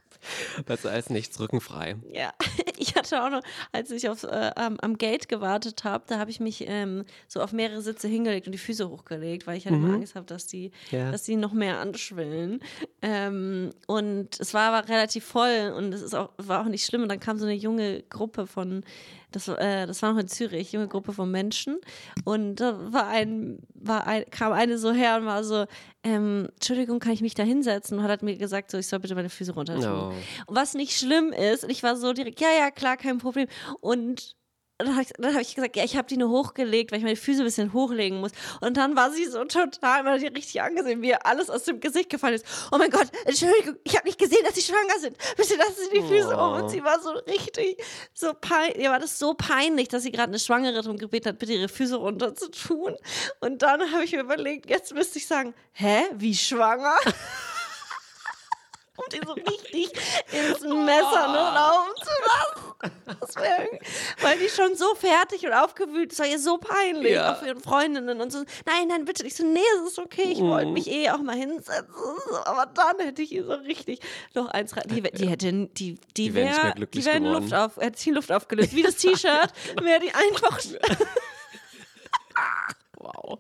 [0.67, 1.97] Besser als nichts, rückenfrei.
[2.13, 2.33] Ja,
[2.79, 3.43] ich hatte auch noch,
[3.73, 7.41] als ich auf, äh, am, am Gate gewartet habe, da habe ich mich ähm, so
[7.41, 10.47] auf mehrere Sitze hingelegt und die Füße hochgelegt, weil ich halt immer Angst habe, dass
[10.47, 11.11] die, Ja.
[11.11, 12.61] dass die noch mehr anschwillen.
[13.03, 17.03] Ähm, und es war aber relativ voll und es ist auch, war auch nicht schlimm.
[17.03, 18.85] Und dann kam so eine junge Gruppe von,
[19.31, 21.79] das, äh, das war noch in Zürich, junge Gruppe von Menschen.
[22.25, 25.67] Und da war ein, war ein, kam eine so her und war so,
[26.03, 27.99] ähm, Entschuldigung, kann ich mich da hinsetzen?
[27.99, 29.85] Und hat mir gesagt, so, ich soll bitte meine Füße runter tun.
[29.85, 30.09] No.
[30.47, 33.49] Und was nicht schlimm ist, und ich war so direkt, ja, ja, klar, kein Problem.
[33.81, 34.38] Und
[34.79, 37.05] dann habe ich, dann hab ich gesagt, ja, ich habe die nur hochgelegt, weil ich
[37.05, 38.31] meine Füße ein bisschen hochlegen muss.
[38.61, 41.65] Und dann war sie so total, man hat ihr richtig angesehen, wie ihr alles aus
[41.65, 42.47] dem Gesicht gefallen ist.
[42.73, 45.17] Oh mein Gott, Entschuldigung, ich habe nicht gesehen, dass sie schwanger sind.
[45.37, 46.37] Bitte lassen Sie die Füße Oh.
[46.39, 46.63] hoch.
[46.63, 47.83] Und sie war so richtig,
[48.15, 51.39] so peinlich, ihr war das so peinlich, dass sie gerade eine Schwangere darum gebeten hat,
[51.39, 52.97] bitte ihre Füße runter zu tun.
[53.41, 56.97] Und dann habe ich mir überlegt, jetzt müsste ich sagen, hä, wie schwanger?
[58.99, 59.93] um die so richtig
[60.33, 62.93] ins Messer nur laufen zu lassen.
[63.21, 63.35] Das
[64.23, 67.33] weil die schon so fertig und aufgewühlt, das war ihr so peinlich, Ja.
[67.33, 68.39] auch für ihren Freundinnen und so.
[68.67, 69.27] Nein, nein, bitte.
[69.27, 71.87] Ich so, nee, es ist okay, ich wollte mich eh auch mal hinsetzen.
[72.45, 74.01] Aber dann hätte ich ihr so richtig
[74.35, 74.85] noch eins rein.
[74.87, 77.19] Die, die hätte, die, die, Die nicht wäre, die wäre.
[77.19, 78.75] Luft auf, hätte in Luft aufgelöst.
[78.75, 80.59] Wie das T-Shirt, wäre die einfach.
[83.15, 83.39] Wow.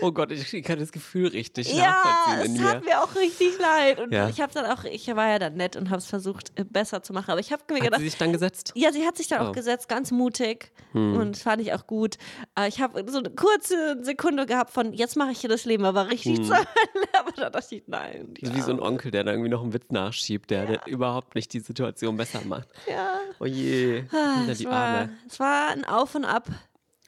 [0.00, 2.70] Oh Gott, ich kann das Gefühl richtig Ja, nachvollziehen es in mir.
[2.70, 4.00] hat mir auch richtig leid.
[4.00, 4.28] Und Ja.
[4.28, 7.02] ich habe dann auch, ich war ja dann nett und habe es versucht, äh, besser
[7.02, 7.30] zu machen.
[7.30, 8.72] Aber ich habe mir Hat gedacht, sie sich dann gesetzt?
[8.74, 9.42] Ja, sie hat sich dann Oh.
[9.44, 9.48] Hm.
[9.50, 10.72] auch gesetzt, ganz mutig.
[10.94, 12.16] Und das fand ich auch gut.
[12.54, 15.84] Aber ich habe so eine kurze Sekunde gehabt von, jetzt mache ich hier das Leben
[15.84, 16.66] aber richtig zu Ende.
[17.18, 18.34] Aber da dachte ich, nein.
[18.40, 18.54] Hm.
[18.54, 18.80] wie so ein.
[18.80, 22.40] Onkel, der da irgendwie noch einen Witz nachschiebt, der, der überhaupt nicht die Situation besser
[22.44, 22.68] macht.
[22.88, 23.18] Ja.
[23.38, 24.04] Oh je.
[24.12, 25.10] Ah, es, die war, Arme.
[25.28, 26.48] es war ein Auf und Ab.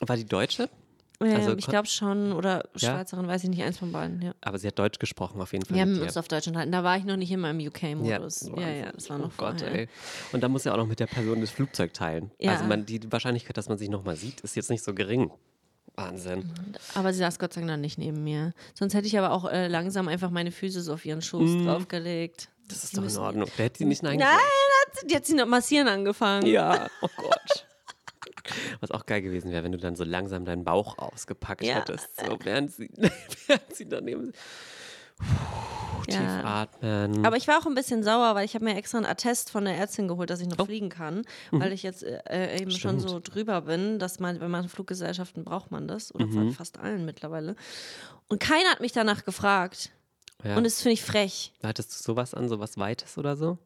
[0.01, 0.69] War die Deutsche?
[1.21, 2.33] Ähm, Also ich kon- glaube schon.
[2.33, 2.91] Oder Ja?
[2.97, 4.21] Schweizerin, weiß ich nicht, eins von beiden.
[4.23, 4.35] Ja.
[4.41, 5.75] Aber sie hat Deutsch gesprochen auf jeden Fall.
[5.77, 6.73] Wir haben uns auf Deutsch unterhalten.
[6.73, 8.43] Da war ich noch nicht immer im UK-Modus.
[8.43, 8.79] Ja, Wahnsinn.
[8.85, 9.89] ja, das war noch oh Gott, ey.
[10.33, 12.31] Und dann muss ja auch noch mit der Person das Flugzeug teilen.
[12.39, 12.53] Ja.
[12.53, 15.31] Also man, die Wahrscheinlichkeit, dass man sich nochmal sieht, ist jetzt nicht so gering.
[15.97, 16.51] Wahnsinn.
[16.95, 18.53] Aber sie saß Gott sei Dank nicht neben mir.
[18.75, 22.49] Sonst hätte ich aber auch äh, langsam einfach meine Füße so auf ihren Schoß draufgelegt.
[22.51, 22.69] Mm.
[22.69, 23.49] Das ist Die doch in Ordnung.
[23.59, 25.03] Der hätte sie nicht Nein Nein, gesagt.
[25.05, 26.47] hat, die hat sie noch massieren angefangen.
[26.47, 27.67] Ja, oh Gott.
[28.81, 31.77] Was auch geil gewesen wäre, wenn du dann so langsam deinen Bauch ausgepackt Ja.
[31.77, 32.21] hättest.
[32.21, 32.91] So, während sie,
[33.47, 34.33] während sie daneben.
[35.19, 36.45] Puh, Tief Ja.
[36.45, 37.25] atmen.
[37.25, 39.65] Aber ich war auch ein bisschen sauer, weil ich habe mir extra einen Attest von
[39.65, 40.65] der Ärztin geholt, dass ich noch Oh.
[40.67, 43.09] fliegen kann, weil ich jetzt äh, äh, eben schon Stimmt.
[43.11, 47.05] so drüber bin, dass man, wenn man Fluggesellschaften braucht man das oder von fast allen
[47.07, 47.57] mittlerweile.
[48.29, 49.91] Und keiner hat mich danach gefragt.
[50.43, 50.57] ja.
[50.57, 51.53] Und das finde ich frech.
[51.63, 53.59] Hattest du sowas an, sowas Weites oder so?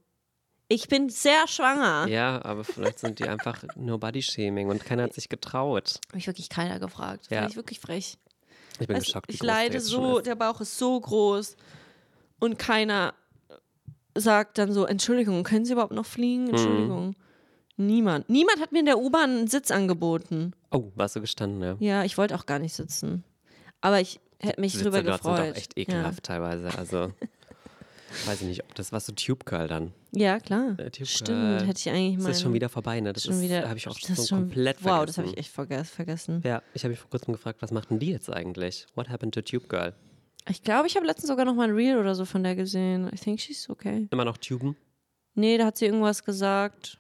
[0.68, 2.06] Ich bin sehr schwanger.
[2.08, 5.98] Ja, aber vielleicht sind die einfach nur Body-Shaming und keiner hat sich getraut.
[6.08, 7.26] Habe ich wirklich keiner gefragt.
[7.30, 7.40] Ja.
[7.40, 8.18] Fand ich wirklich frech.
[8.80, 11.56] Ich bin du, geschockt, ich leide so, der Bauch ist so groß
[12.38, 13.14] und keiner
[14.14, 16.08] sagt dann so, Entschuldigung, können Sie überhaupt noch Mhm.
[16.08, 16.48] fliegen?
[16.50, 17.14] Entschuldigung.
[17.76, 18.28] Niemand.
[18.28, 20.52] Niemand hat mir in der U-Bahn einen Sitz angeboten.
[20.70, 21.76] Oh, warst du gestanden, ja.
[21.78, 23.24] Ja, ich wollte auch gar nicht sitzen.
[23.80, 25.52] Aber ich hätte mich Sitze drüber dort sind gefreut.
[25.52, 26.76] auch echt ekelhaft teilweise.
[26.76, 27.12] Also,
[28.26, 29.92] weiß ich nicht, ob das war so Tube Girl dann.
[30.12, 30.78] Ja, klar.
[30.78, 32.30] Äh, Stimmt, hätte ich eigentlich Das mal.
[32.30, 33.12] ist schon wieder vorbei, ne?
[33.12, 33.68] Das schon ist, wieder.
[33.68, 35.06] habe ich auch das so schon, komplett Wow, vergessen.
[35.06, 36.40] das habe ich echt verge- vergessen.
[36.44, 38.86] Ja, ich habe mich vor kurzem gefragt, was macht denn die jetzt eigentlich?
[38.94, 39.94] What happened to Tube Girl?
[40.48, 43.08] Ich glaube, ich habe letztens sogar noch mal ein Reel oder so von der gesehen.
[43.12, 44.08] I think she's okay.
[44.10, 44.76] Immer noch Tuben?
[45.34, 46.98] Nee, da hat sie irgendwas gesagt.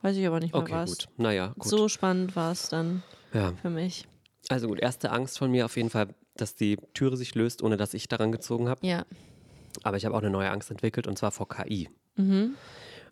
[0.00, 0.90] Weiß ich aber nicht mehr Okay, was.
[0.90, 1.08] gut.
[1.18, 1.68] Naja, gut.
[1.68, 3.02] So spannend war es dann
[3.34, 3.52] Ja.
[3.60, 4.06] für mich.
[4.48, 7.76] Also gut, erste Angst von mir auf jeden Fall, dass die Türe sich löst, ohne
[7.76, 8.86] dass ich daran gezogen habe.
[8.86, 9.04] Ja.
[9.84, 11.88] Aber ich habe auch eine neue Angst entwickelt und zwar vor KI.
[12.16, 12.54] Mhm.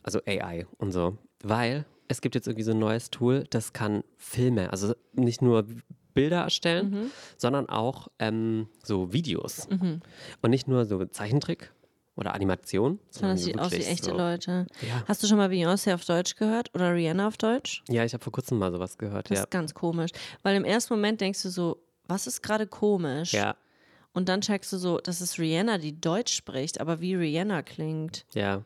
[0.03, 1.17] Also AI und so.
[1.43, 5.67] Weil es gibt jetzt irgendwie so ein neues Tool, das kann Filme, also nicht nur
[6.15, 7.11] Bilder erstellen, Mhm.
[7.37, 9.67] sondern auch ähm, so Videos.
[9.71, 11.73] Und nicht nur so Zeichentrick
[12.17, 13.01] oder Animation.
[13.11, 14.17] Sondern so sieht aus wie echte so.
[14.17, 14.67] Leute.
[14.83, 15.03] Ja.
[15.09, 17.83] Hast du schon mal Beyoncé auf Deutsch gehört oder Rihanna auf Deutsch?
[17.89, 19.31] Ja, ich habe vor kurzem mal sowas gehört.
[19.31, 19.45] Das Ja.
[19.45, 20.11] ist ganz komisch.
[20.45, 23.33] Weil im ersten Moment denkst du so, was ist gerade komisch?
[23.33, 23.57] ja,
[24.15, 28.25] Und dann checkst du so, das ist Rihanna, die Deutsch spricht, aber wie Rihanna klingt.
[28.35, 28.63] ja.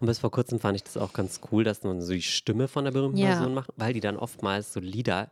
[0.00, 2.66] Und bis vor kurzem fand ich das auch ganz cool, dass man so die Stimme
[2.66, 3.28] von der berühmten Ja.
[3.36, 5.30] Person macht, weil die dann oftmals so Lieder,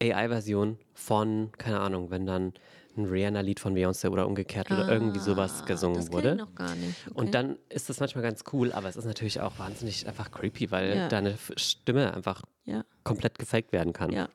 [0.00, 2.52] AI-Version von, keine Ahnung, wenn dann
[2.96, 6.30] ein Rihanna-Lied von Beyoncé oder umgekehrt oder irgendwie sowas gesungen Ah, das wurde.
[6.32, 6.94] Ich noch gar nicht.
[7.06, 7.18] Okay.
[7.18, 10.70] Und dann ist das manchmal ganz cool, aber es ist natürlich auch wahnsinnig einfach creepy,
[10.70, 11.08] weil Ja.
[11.08, 14.12] deine Stimme einfach ja, komplett gefaked werden kann.
[14.12, 14.28] ja.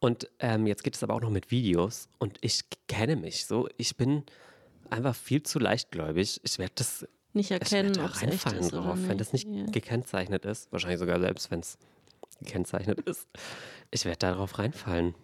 [0.00, 3.68] Und ähm, jetzt geht es aber auch noch mit Videos und ich kenne mich so.
[3.76, 4.22] Ich bin
[4.90, 6.40] einfach viel zu leichtgläubig.
[6.44, 9.08] Ich werde das Nicht ich erkennen, werde da ob echt reinfallen oder drauf, nicht.
[9.08, 9.64] wenn das nicht ja.
[9.66, 10.70] gekennzeichnet ist.
[10.70, 11.78] Wahrscheinlich sogar selbst, wenn es
[12.40, 13.26] gekennzeichnet ist.
[13.90, 15.14] Ich werde darauf reinfallen.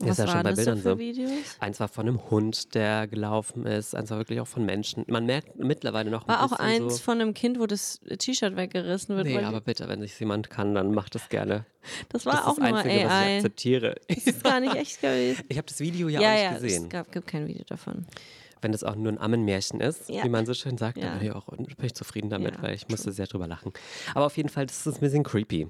[0.00, 0.98] Das Was ist ja schon bei das Bildern so für.
[0.98, 1.30] Videos?
[1.58, 3.96] Eins war von einem Hund, der gelaufen ist.
[3.96, 5.04] Eins war wirklich auch von Menschen.
[5.08, 7.98] Man merkt mittlerweile noch ein War auch bisschen eins so, von einem Kind, wo das
[8.18, 9.26] T-Shirt weggerissen wird.
[9.26, 11.66] Nee, aber bitte, wenn sich jemand kann, dann macht es gerne.
[12.10, 13.36] das war das auch ist das nur Einzige, was ich AI.
[13.36, 13.94] akzeptiere.
[14.08, 15.44] Das ist gar nicht echt gewesen.
[15.48, 16.82] Ich habe das Video ja, ja, auch nicht ja, gesehen.
[16.84, 18.06] es gab, gibt kein Video davon.
[18.60, 20.22] Wenn das auch nur ein Ammenmärchen ist, Ja.
[20.24, 22.88] wie man so schön sagt, dann bin ich auch bin ich zufrieden damit, weil ich
[22.88, 23.72] musste sehr drüber lachen.
[24.14, 25.68] Aber auf jeden Fall, das ist ein bisschen creepy.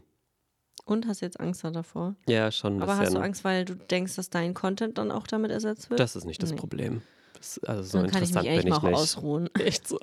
[0.88, 2.14] Und hast jetzt Angst davor?
[2.26, 5.50] Ja, schon Aber hast du Angst, weil du denkst, dass dein Content dann auch damit
[5.50, 6.00] ersetzt wird?
[6.00, 6.56] Das ist nicht das Nee.
[6.56, 7.02] Problem.
[7.34, 8.94] Das, also so dann kann ich mich interessant bin ich auch nicht.
[8.94, 9.50] ausruhen.
[9.58, 9.98] Echt so.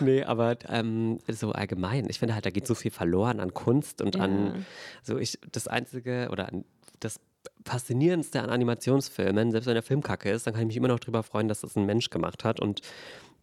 [0.00, 2.06] nee, aber ähm, so allgemein.
[2.10, 4.24] Ich finde halt, da geht so viel verloren an Kunst und Ja.
[4.24, 4.66] an
[5.02, 6.66] so ich das einzige oder an,
[7.00, 7.18] das
[7.64, 11.00] faszinierendste an Animationsfilmen, selbst wenn der Film kacke ist, dann kann ich mich immer noch
[11.00, 12.82] drüber freuen, dass das ein Mensch gemacht hat und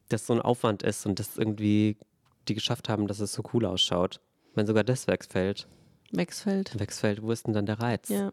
[0.10, 1.97] das so ein Aufwand ist und das irgendwie
[2.47, 4.22] die geschafft haben, dass es so cool ausschaut.
[4.56, 5.68] Wenn sogar das wegfällt,
[6.12, 6.78] Wechsfeld.
[6.80, 8.10] wegfällt, wo ist denn dann der Reiz?
[8.10, 8.32] Ja.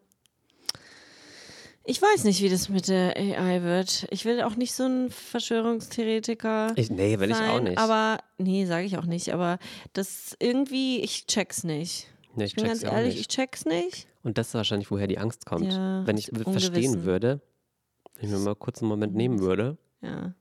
[1.88, 4.08] Ich weiß nicht, wie das mit der AI wird.
[4.10, 6.72] Ich will auch nicht so ein Verschwörungstheoretiker.
[6.74, 7.78] Ich, nee, will ich auch sein, nicht.
[7.78, 9.32] Aber, nee, sage ich auch nicht.
[9.32, 9.58] Aber
[9.92, 12.08] das irgendwie, ich check's nicht.
[12.34, 13.20] nee, Ich bin ganz ehrlich, nicht.
[13.20, 14.08] ich check's nicht.
[14.24, 15.72] Und das ist wahrscheinlich, woher die Angst kommt.
[15.72, 17.40] Ja, wenn ich verstehen würde,
[18.16, 19.78] wenn ich mir mal kurz einen Moment nehmen würde.
[20.02, 20.34] Ja.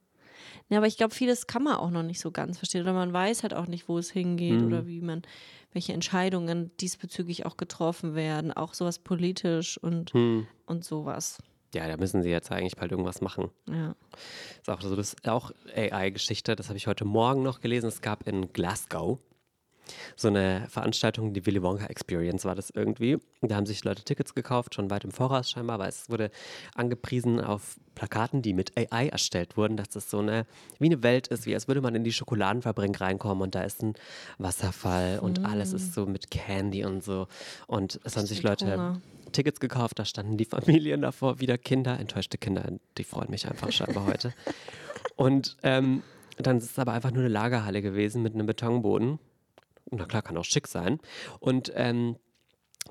[0.70, 2.82] Ja, aber ich glaube, vieles kann man auch noch nicht so ganz verstehen.
[2.82, 4.68] Oder man weiß halt auch nicht, wo es hingeht Mhm.
[4.68, 5.22] oder wie man,
[5.74, 8.52] welche Entscheidungen diesbezüglich auch getroffen werden.
[8.52, 10.48] Auch sowas politisch und, Hm.
[10.66, 11.38] und sowas.
[11.76, 13.52] Ja, da müssen sie jetzt eigentlich bald irgendwas machen.
[13.70, 13.96] Ja.
[14.60, 17.88] Ist auch so, das ist auch AI-Geschichte, das habe ich heute Morgen noch gelesen.
[17.88, 19.20] Es gab in Glasgow
[20.16, 23.18] so eine Veranstaltung, die Willy Wonka Experience war das irgendwie.
[23.42, 26.32] Da haben sich Leute Tickets gekauft, schon weit im Voraus scheinbar, weil es wurde
[26.76, 30.46] angepriesen auf Plakaten, die mit AI erstellt wurden, dass das so eine,
[30.80, 33.82] wie eine Welt ist, wie als würde man in die Schokoladenfabrik reinkommen und da ist
[33.82, 33.94] ein
[34.38, 37.28] Wasserfall und alles ist so mit Candy und so.
[37.68, 39.02] Und es haben sich Leute Hunger.
[39.32, 40.46] Tickets gekauft, da standen die
[40.86, 44.34] Familien davor, wieder Kinder, enttäuschte Kinder, die freuen mich einfach scheinbar heute.
[45.16, 46.04] Und ähm,
[46.38, 49.20] dann ist es aber einfach nur eine Lagerhalle gewesen mit einem Betonboden.
[49.92, 51.00] Na klar, kann auch schick sein.
[51.40, 52.18] Und ähm,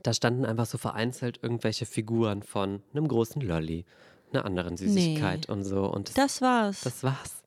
[0.02, 3.84] da standen einfach so vereinzelt irgendwelche Figuren von einem großen Lolli,
[4.32, 5.84] einer anderen Süßigkeit und so.
[5.86, 6.80] Und das, Das war's.
[6.82, 7.42] das war's.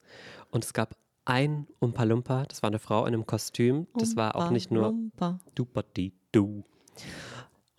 [0.52, 0.96] Und es gab
[1.26, 3.88] ein Umpa Lumpa, das war eine Frau in einem Kostüm.
[3.96, 5.40] Das war auch Umpa nicht nur Lumpa.
[5.56, 6.64] du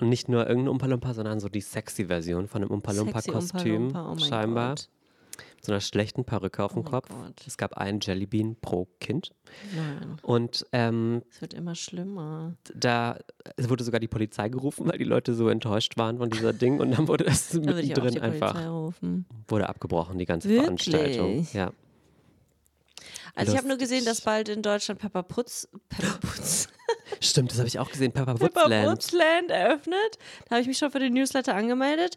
[0.00, 3.20] Und nicht nur irgendein Umpa Lumpa, sondern so die sexy Version von einem Umpa Lumpa
[3.22, 4.70] Sexy Kostüm, Umpa oh scheinbar.
[4.74, 4.88] Gott.
[5.68, 7.10] So einer schlechten Perücke auf dem Oh Kopf.
[7.10, 7.34] Gott.
[7.46, 9.32] Es gab einen Jellybean pro Kind.
[9.76, 12.54] Nein, Und ähm, es wird immer schlimmer.
[12.74, 13.18] da
[13.56, 16.80] es wurde sogar die Polizei gerufen, weil die Leute so enttäuscht waren von dieser Ding.
[16.80, 18.54] Und dann wurde es Da würde ich auch die mittendrin einfach
[19.46, 20.64] wurde abgebrochen, die ganze Wirklich?
[20.90, 21.46] Veranstaltung.
[21.52, 21.72] Ja.
[23.34, 26.68] Also ich habe nur gesehen, dass bald in Deutschland Pepper Putz, Pepper Putz,
[27.20, 28.12] Stimmt, das habe ich auch gesehen.
[28.12, 28.88] Pepper Pepper Woodsland.
[28.88, 30.18] Putzland eröffnet.
[30.46, 32.16] Da habe ich mich schon für den Newsletter angemeldet.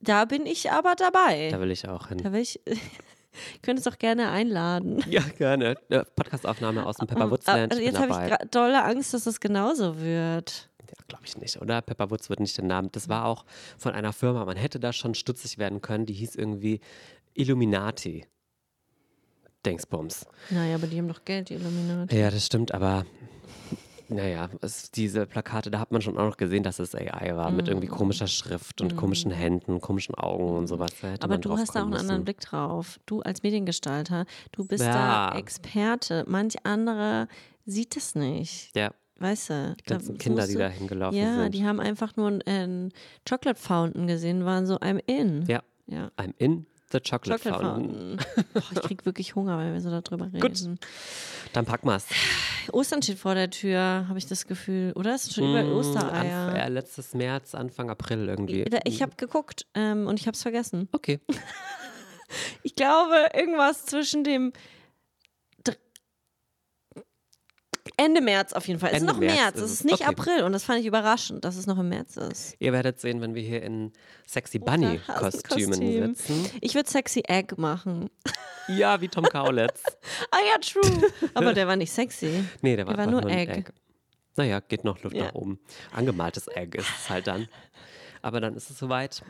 [0.00, 1.50] Da bin ich aber dabei.
[1.50, 2.18] Da will ich auch hin.
[2.18, 2.60] Da will ich,
[3.62, 5.02] könntest auch gerne einladen.
[5.10, 5.76] Ja, gerne.
[6.16, 7.72] Podcastaufnahme aus dem Pepper Woodsland.
[7.72, 10.70] Aber Ich bin jetzt habe ich dolle Angst, dass das genauso wird.
[10.88, 11.82] Ja, glaube ich nicht, oder?
[11.82, 12.90] Pepper Woods wird nicht den Namen.
[12.92, 13.44] Das war auch
[13.78, 14.44] von einer Firma.
[14.44, 16.06] Man hätte da schon stutzig werden können.
[16.06, 16.80] Die hieß irgendwie
[17.34, 18.26] Illuminati.
[19.66, 20.26] Dingsbums.
[20.48, 22.16] Naja, aber die haben doch Geld, die Illuminati.
[22.16, 23.04] Ja, das stimmt, aber
[24.10, 27.50] naja, es, diese Plakate, da hat man schon auch noch gesehen, dass es AI war,
[27.50, 30.90] mit irgendwie komischer Schrift und komischen Händen, komischen Augen und sowas.
[31.00, 32.24] Da hätte Aber du hast da auch einen anderen.
[32.24, 32.98] Blick drauf.
[33.06, 35.30] Du als Mediengestalter, du bist Ja.
[35.30, 36.24] da Experte.
[36.26, 37.28] Manch andere
[37.66, 38.76] sieht es nicht.
[38.76, 39.76] Ja, weißt du.
[39.80, 41.54] Die ganzen Kinder, die da hingelaufen ja, sind.
[41.54, 42.92] die haben einfach nur einen
[43.28, 45.46] Chocolate Fountain gesehen, waren so I'm in.
[45.46, 45.62] Ja.
[45.86, 46.10] Ja.
[46.16, 48.16] I'm in the chocolate, Chocolate fountain.
[48.54, 50.78] Boah, ich krieg wirklich Hunger, wenn wir so darüber reden.
[51.52, 52.06] Dann packen wir's.
[52.72, 54.92] Ostern steht vor der Tür, habe ich das Gefühl.
[54.94, 55.18] Oder?
[55.18, 56.48] Sind schon überall Mm, Ostereier.
[56.54, 58.64] Anf- äh, letztes März, Anfang April irgendwie.
[58.64, 60.88] Da- Ich habe geguckt ähm, und ich habe es vergessen.
[60.92, 61.20] Okay.
[62.62, 64.52] Ich glaube, irgendwas zwischen dem
[68.04, 68.90] Ende März auf jeden Fall.
[68.90, 70.04] Es ist Ende noch März März, es ist nicht Okay.
[70.04, 72.54] April und das fand ich überraschend, dass es noch im März ist.
[72.58, 73.92] Ihr werdet sehen, wenn wir hier in
[74.26, 76.14] Sexy Bunny Kostümen Kostüm.
[76.14, 76.50] sitzen.
[76.60, 78.08] Ich würde Sexy Egg machen.
[78.68, 79.82] Ja, wie Tom Kaulitz.
[80.30, 81.10] Ah ja, true.
[81.34, 82.44] Aber der war nicht sexy.
[82.62, 83.64] Nee, der war, Der war einfach nur ein Egg.
[84.36, 85.24] Naja, geht noch Luft Ja.
[85.26, 85.58] nach oben.
[85.92, 87.48] Angemaltes Egg ist es halt dann.
[88.22, 89.22] Aber dann ist es soweit.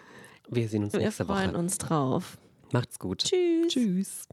[0.48, 1.58] Wir sehen uns Wir nächste freuen Woche.
[1.58, 2.38] uns drauf.
[2.72, 3.24] Macht's gut.
[3.24, 3.68] Tschüss.
[3.72, 4.24] Tschüss.